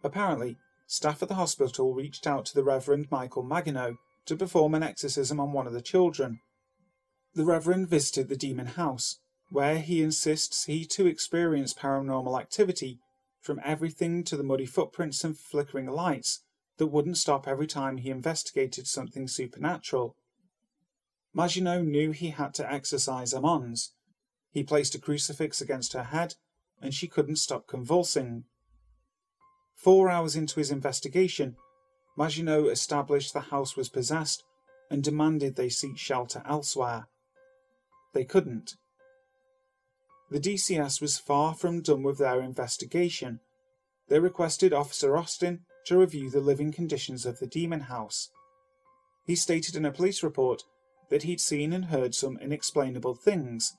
Apparently, 0.03 0.57
staff 0.87 1.21
at 1.21 1.29
the 1.29 1.35
hospital 1.35 1.93
reached 1.93 2.27
out 2.27 2.45
to 2.45 2.53
the 2.53 2.63
Reverend 2.63 3.07
Michael 3.11 3.43
Maginot 3.43 3.95
to 4.25 4.35
perform 4.35 4.75
an 4.75 4.83
exorcism 4.83 5.39
on 5.39 5.51
one 5.51 5.67
of 5.67 5.73
the 5.73 5.81
children. 5.81 6.39
The 7.33 7.45
Reverend 7.45 7.87
visited 7.87 8.27
the 8.27 8.35
demon 8.35 8.67
house, 8.67 9.19
where 9.49 9.79
he 9.79 10.01
insists 10.01 10.65
he 10.65 10.85
too 10.85 11.07
experienced 11.07 11.79
paranormal 11.79 12.39
activity 12.39 12.99
from 13.41 13.59
everything 13.63 14.23
to 14.25 14.37
the 14.37 14.43
muddy 14.43 14.65
footprints 14.65 15.23
and 15.23 15.37
flickering 15.37 15.87
lights 15.87 16.41
that 16.81 16.87
wouldn't 16.87 17.15
stop 17.15 17.47
every 17.47 17.67
time 17.67 17.97
he 17.97 18.09
investigated 18.09 18.87
something 18.87 19.27
supernatural. 19.27 20.15
Maginot 21.31 21.85
knew 21.85 22.09
he 22.09 22.31
had 22.31 22.55
to 22.55 22.73
exorcise 22.73 23.35
Ammons. 23.35 23.89
He 24.49 24.63
placed 24.63 24.95
a 24.95 24.99
crucifix 24.99 25.61
against 25.61 25.93
her 25.93 26.05
head, 26.05 26.33
and 26.81 26.91
she 26.91 27.07
couldn't 27.07 27.35
stop 27.35 27.67
convulsing. 27.67 28.45
Four 29.75 30.09
hours 30.09 30.35
into 30.35 30.55
his 30.55 30.71
investigation, 30.71 31.55
Maginot 32.17 32.71
established 32.71 33.33
the 33.33 33.51
house 33.51 33.77
was 33.77 33.87
possessed 33.87 34.43
and 34.89 35.03
demanded 35.03 35.57
they 35.57 35.69
seek 35.69 35.99
shelter 35.99 36.41
elsewhere. 36.47 37.05
They 38.15 38.25
couldn't. 38.25 38.73
The 40.31 40.39
DCS 40.39 40.99
was 40.99 41.19
far 41.19 41.53
from 41.53 41.83
done 41.83 42.01
with 42.01 42.17
their 42.17 42.41
investigation. 42.41 43.39
They 44.07 44.17
requested 44.17 44.73
Officer 44.73 45.15
Austin 45.15 45.59
to 45.85 45.97
review 45.97 46.29
the 46.29 46.41
living 46.41 46.71
conditions 46.71 47.25
of 47.25 47.39
the 47.39 47.47
demon 47.47 47.81
house. 47.81 48.29
He 49.25 49.35
stated 49.35 49.75
in 49.75 49.85
a 49.85 49.91
police 49.91 50.23
report 50.23 50.63
that 51.09 51.23
he'd 51.23 51.41
seen 51.41 51.73
and 51.73 51.85
heard 51.85 52.15
some 52.15 52.37
inexplainable 52.37 53.15
things. 53.15 53.75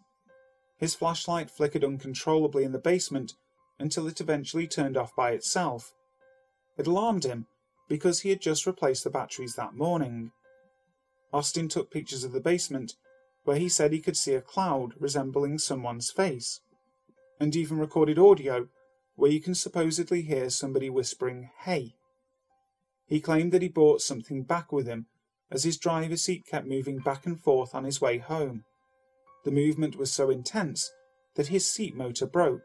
His 0.79 0.95
flashlight 0.95 1.51
flickered 1.51 1.85
uncontrollably 1.85 2.65
in 2.65 2.73
the 2.73 2.79
basement, 2.79 3.35
until 3.79 4.07
it 4.07 4.21
eventually 4.21 4.67
turned 4.67 4.97
off 4.97 5.15
by 5.17 5.33
itself. 5.33 5.93
It 6.77 6.87
alarmed 6.87 7.25
him 7.25 7.47
because 7.89 8.21
he 8.21 8.31
had 8.31 8.41
just 8.41 8.67
replaced 8.67 9.05
the 9.05 9.11
batteries 9.11 9.55
that 9.55 9.75
morning. 9.75 10.31
Austin 11.33 11.69
took 11.69 11.91
pictures 11.91 12.25
of 12.25 12.33
the 12.33 12.41
basement 12.41 12.95
where 13.45 13.57
he 13.57 13.69
said 13.69 13.93
he 13.93 14.01
could 14.01 14.17
see 14.17 14.35
a 14.35 14.41
cloud 14.41 14.95
resembling 15.01 15.59
someone's 15.59 16.11
face, 16.11 16.61
and 17.41 17.57
even 17.57 17.79
recorded 17.79 18.19
audio 18.19 18.69
where 19.15 19.31
you 19.31 19.41
can 19.41 19.55
supposedly 19.55 20.23
hear 20.23 20.51
somebody 20.51 20.89
whispering, 20.91 21.51
Hey. 21.61 21.95
He 23.07 23.21
claimed 23.21 23.53
that 23.53 23.63
he 23.63 23.69
brought 23.69 24.01
something 24.01 24.43
back 24.43 24.73
with 24.73 24.87
him 24.87 25.07
as 25.51 25.65
his 25.65 25.77
driver's 25.77 26.23
seat 26.23 26.47
kept 26.47 26.67
moving 26.67 26.99
back 26.99 27.27
and 27.27 27.39
forth 27.39 27.75
on 27.75 27.85
his 27.85 28.01
way 28.01 28.19
home. 28.19 28.65
The 29.45 29.51
movement 29.51 29.97
was 29.97 30.11
so 30.11 30.31
intense 30.31 30.91
that 31.35 31.49
his 31.49 31.71
seat 31.71 31.95
motor 31.95 32.27
broke. 32.27 32.63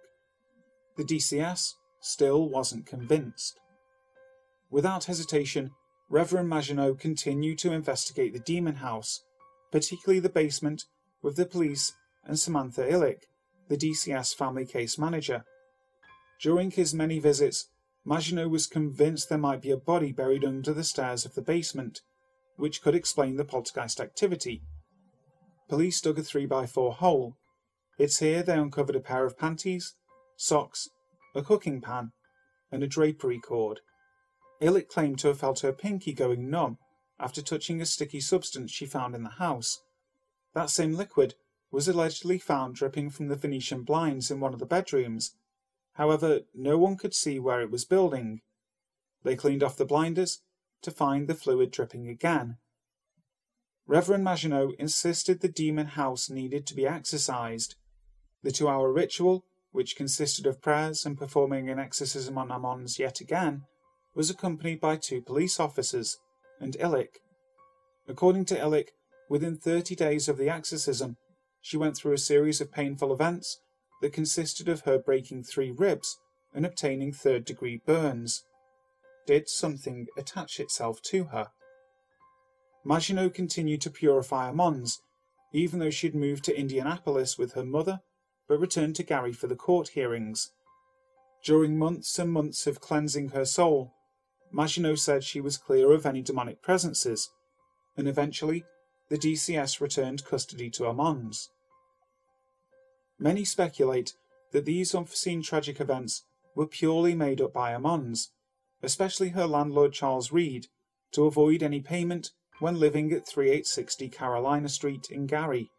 The 0.95 1.03
DCS 1.03 1.73
still 1.99 2.47
wasn't 2.47 2.85
convinced. 2.85 3.59
Without 4.69 5.05
hesitation, 5.05 5.71
Reverend 6.09 6.47
Maginot 6.47 6.99
continued 6.99 7.59
to 7.59 7.73
investigate 7.73 8.33
the 8.33 8.39
demon 8.39 8.75
house, 8.75 9.21
particularly 9.71 10.21
the 10.21 10.29
basement, 10.29 10.85
with 11.21 11.35
the 11.35 11.45
police 11.45 11.93
and 12.23 12.39
Samantha 12.39 12.81
Illick, 12.81 13.23
the 13.67 13.77
DCS 13.77 14.33
family 14.33 14.65
case 14.65 14.97
manager. 14.97 15.43
During 16.39 16.71
his 16.71 16.93
many 16.93 17.19
visits, 17.19 17.69
Maginot 18.05 18.49
was 18.49 18.67
convinced 18.67 19.27
there 19.27 19.37
might 19.37 19.61
be 19.61 19.71
a 19.71 19.77
body 19.77 20.11
buried 20.11 20.45
under 20.45 20.73
the 20.73 20.83
stairs 20.83 21.25
of 21.25 21.33
the 21.33 21.41
basement, 21.41 22.01
which 22.55 22.81
could 22.81 22.95
explain 22.95 23.35
the 23.35 23.45
poltergeist 23.45 23.99
activity. 23.99 24.61
Police 25.67 25.99
dug 25.99 26.19
a 26.19 26.21
3x4 26.21 26.95
hole. 26.95 27.35
It's 27.97 28.19
here 28.19 28.43
they 28.43 28.57
uncovered 28.57 28.95
a 28.95 29.01
pair 29.01 29.25
of 29.25 29.37
panties, 29.37 29.95
socks, 30.37 30.89
a 31.35 31.41
cooking 31.41 31.81
pan, 31.81 32.11
and 32.71 32.83
a 32.83 32.87
drapery 32.87 33.39
cord. 33.39 33.81
Illick 34.61 34.87
claimed 34.87 35.19
to 35.19 35.27
have 35.27 35.39
felt 35.39 35.59
her 35.59 35.73
pinky 35.73 36.13
going 36.13 36.49
numb 36.49 36.77
after 37.19 37.41
touching 37.41 37.81
a 37.81 37.85
sticky 37.85 38.19
substance 38.19 38.71
she 38.71 38.85
found 38.85 39.15
in 39.15 39.23
the 39.23 39.29
house. 39.31 39.81
That 40.53 40.69
same 40.69 40.93
liquid 40.93 41.35
was 41.71 41.87
allegedly 41.87 42.37
found 42.37 42.75
dripping 42.75 43.09
from 43.09 43.27
the 43.27 43.35
Venetian 43.35 43.83
blinds 43.83 44.31
in 44.31 44.39
one 44.39 44.53
of 44.53 44.59
the 44.59 44.65
bedrooms. 44.65 45.35
However, 45.97 46.41
no 46.53 46.77
one 46.77 46.95
could 46.95 47.15
see 47.15 47.39
where 47.39 47.59
it 47.61 47.71
was 47.71 47.83
building. 47.83 48.41
They 49.23 49.35
cleaned 49.35 49.63
off 49.63 49.77
the 49.77 49.85
blinders 49.85 50.41
to 50.83 50.91
find 50.91 51.27
the 51.27 51.33
fluid 51.33 51.71
dripping 51.71 52.07
again. 52.07 52.57
Reverend 53.87 54.23
Maginot 54.23 54.75
insisted 54.77 55.39
the 55.39 55.47
demon 55.47 55.87
house 55.87 56.29
needed 56.29 56.67
to 56.67 56.75
be 56.75 56.85
exorcised. 56.85 57.75
The 58.43 58.51
two 58.51 58.67
hour 58.67 58.91
ritual, 58.93 59.43
which 59.71 59.95
consisted 59.95 60.45
of 60.45 60.61
prayers 60.61 61.03
and 61.03 61.17
performing 61.17 61.67
an 61.67 61.79
exorcism 61.79 62.37
on 62.37 62.49
Ammons 62.49 62.99
yet 62.99 63.19
again, 63.19 63.63
was 64.13 64.29
accompanied 64.29 64.79
by 64.79 64.97
two 64.97 65.21
police 65.21 65.59
officers 65.59 66.19
and 66.59 66.77
Illick. 66.77 67.21
According 68.07 68.45
to 68.45 68.55
Illick, 68.55 68.89
within 69.29 69.57
30 69.57 69.95
days 69.95 70.29
of 70.29 70.37
the 70.37 70.49
exorcism, 70.49 71.17
she 71.59 71.75
went 71.75 71.97
through 71.97 72.13
a 72.13 72.19
series 72.19 72.61
of 72.61 72.71
painful 72.71 73.11
events 73.11 73.61
that 74.01 74.13
consisted 74.13 74.69
of 74.69 74.81
her 74.81 74.99
breaking 74.99 75.43
three 75.43 75.71
ribs 75.71 76.19
and 76.53 76.65
obtaining 76.65 77.11
third 77.11 77.45
degree 77.45 77.81
burns. 77.85 78.45
Did 79.25 79.49
something 79.49 80.07
attach 80.17 80.59
itself 80.59 81.01
to 81.03 81.25
her? 81.25 81.49
Maginot 82.85 83.33
continued 83.33 83.81
to 83.81 83.89
purify 83.89 84.49
Ammons, 84.49 85.01
even 85.51 85.79
though 85.79 85.89
she 85.89 86.07
had 86.07 86.15
moved 86.15 86.45
to 86.45 86.57
Indianapolis 86.57 87.37
with 87.37 87.53
her 87.53 87.65
mother, 87.65 87.99
but 88.47 88.59
returned 88.59 88.95
to 88.95 89.03
Gary 89.03 89.33
for 89.33 89.47
the 89.47 89.55
court 89.55 89.89
hearings. 89.89 90.51
During 91.43 91.77
months 91.77 92.17
and 92.17 92.31
months 92.31 92.65
of 92.65 92.79
cleansing 92.79 93.29
her 93.29 93.45
soul, 93.45 93.93
Maginot 94.51 94.99
said 94.99 95.23
she 95.23 95.41
was 95.41 95.57
clear 95.57 95.91
of 95.91 96.05
any 96.05 96.21
demonic 96.21 96.61
presences, 96.61 97.29
and 97.97 98.07
eventually 98.07 98.63
the 99.09 99.17
DCS 99.17 99.81
returned 99.81 100.25
custody 100.25 100.69
to 100.71 100.83
Ammons. 100.83 101.49
Many 103.19 103.45
speculate 103.45 104.13
that 104.51 104.65
these 104.65 104.93
unforeseen 104.93 105.41
tragic 105.41 105.79
events 105.79 106.23
were 106.55 106.67
purely 106.67 107.15
made 107.15 107.41
up 107.41 107.53
by 107.53 107.73
Ammons, 107.73 108.29
especially 108.81 109.29
her 109.29 109.47
landlord 109.47 109.93
Charles 109.93 110.31
Reed, 110.31 110.67
to 111.11 111.25
avoid 111.25 111.63
any 111.63 111.79
payment 111.79 112.31
when 112.59 112.79
living 112.79 113.11
at 113.11 113.27
3860 113.27 114.09
Carolina 114.09 114.69
Street 114.69 115.09
in 115.09 115.25
Gary. 115.25 115.69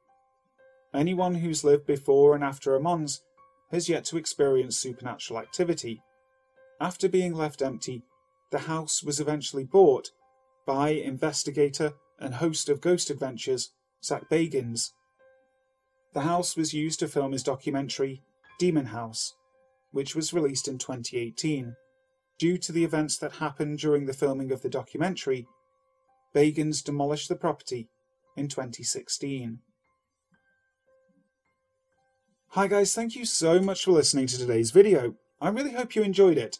Anyone 0.95 1.37
who's 1.37 1.65
lived 1.65 1.87
before 1.87 2.35
and 2.35 2.43
after 2.43 2.77
Ammons 2.77 3.21
has 3.71 3.89
yet 3.89 4.05
to 4.07 4.17
experience 4.17 4.79
supernatural 4.79 5.39
activity. 5.39 6.03
After 6.81 7.09
being 7.09 7.35
left 7.35 7.63
empty, 7.63 8.03
the 8.51 8.61
house 8.61 9.03
was 9.03 9.21
eventually 9.21 9.65
bought 9.65 10.11
by 10.67 10.91
investigator 10.91 11.93
and 12.19 12.35
host 12.35 12.69
of 12.69 12.81
Ghost 12.81 13.11
Adventures, 13.11 13.73
Zach 14.03 14.29
Bagans. 14.31 14.93
The 16.19 16.25
house 16.25 16.57
was 16.57 16.75
used 16.75 16.99
to 16.99 17.07
film 17.07 17.31
his 17.31 17.45
documentary, 17.45 18.25
Demon 18.59 18.87
House, 18.87 19.37
which 19.93 20.17
was 20.17 20.33
released 20.33 20.67
in 20.67 20.77
2018. 20.77 21.77
Due 22.41 22.59
to 22.59 22.73
the 22.73 22.83
events 22.83 23.17
that 23.19 23.35
happened 23.35 23.79
during 23.79 24.07
the 24.07 24.13
filming 24.13 24.51
of 24.51 24.63
the 24.63 24.69
documentary, 24.69 25.47
Bagans 26.35 26.83
demolished 26.83 27.29
the 27.29 27.37
property 27.37 27.89
in 28.37 28.49
2016. 28.49 29.61
Hi 32.49 32.67
guys, 32.67 32.97
thank 32.97 33.15
you 33.15 33.25
so 33.25 33.61
much 33.61 33.85
for 33.85 33.93
listening 33.93 34.27
to 34.27 34.39
today's 34.39 34.73
video. 34.73 35.15
I 35.41 35.51
really 35.51 35.75
hope 35.75 35.95
you 35.95 36.03
enjoyed 36.03 36.37
it. 36.37 36.59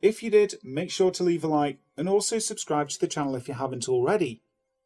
If 0.00 0.22
you 0.22 0.30
did, 0.30 0.54
make 0.62 0.92
sure 0.92 1.10
to 1.10 1.24
leave 1.24 1.42
a 1.42 1.48
like 1.48 1.78
and 1.96 2.08
also 2.08 2.38
subscribe 2.38 2.88
to 2.90 3.00
the 3.00 3.08
channel 3.08 3.34
if 3.34 3.48
you 3.48 3.54
haven't 3.54 3.88
already, 3.88 4.42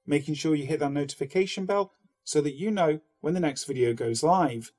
making 0.07 0.37
sure 0.37 0.55
you 0.55 0.65
hit 0.65 0.81
that 0.81 0.93
notification 0.93 1.67
bell 1.67 1.93
so 2.25 2.41
that 2.41 2.55
you 2.55 2.71
know 2.71 3.01
when 3.21 3.35
the 3.35 3.41
next 3.41 3.65
video 3.65 3.93
goes 3.93 4.23
live. 4.23 4.73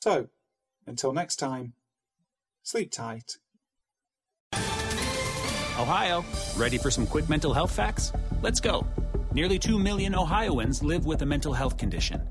So, 0.00 0.28
until 0.86 1.12
next 1.12 1.36
time, 1.36 1.74
sleep 2.62 2.90
tight. 2.90 3.38
Ohio, 4.54 6.24
ready 6.56 6.78
for 6.78 6.90
some 6.90 7.06
quick 7.06 7.28
mental 7.28 7.52
health 7.52 7.72
facts? 7.72 8.12
Let's 8.40 8.60
go. 8.60 8.86
Nearly 9.32 9.58
2 9.58 9.78
million 9.78 10.14
Ohioans 10.14 10.82
live 10.82 11.04
with 11.04 11.22
a 11.22 11.26
mental 11.26 11.52
health 11.52 11.76
condition. 11.76 12.22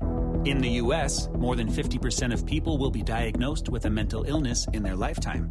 In 0.44 0.58
the 0.58 0.70
U.S., 0.82 1.28
more 1.28 1.54
than 1.54 1.68
50% 1.68 2.32
of 2.32 2.44
people 2.46 2.78
will 2.78 2.90
be 2.90 3.02
diagnosed 3.02 3.68
with 3.68 3.84
a 3.84 3.90
mental 3.90 4.24
illness 4.24 4.66
in 4.72 4.82
their 4.82 4.96
lifetime 4.96 5.50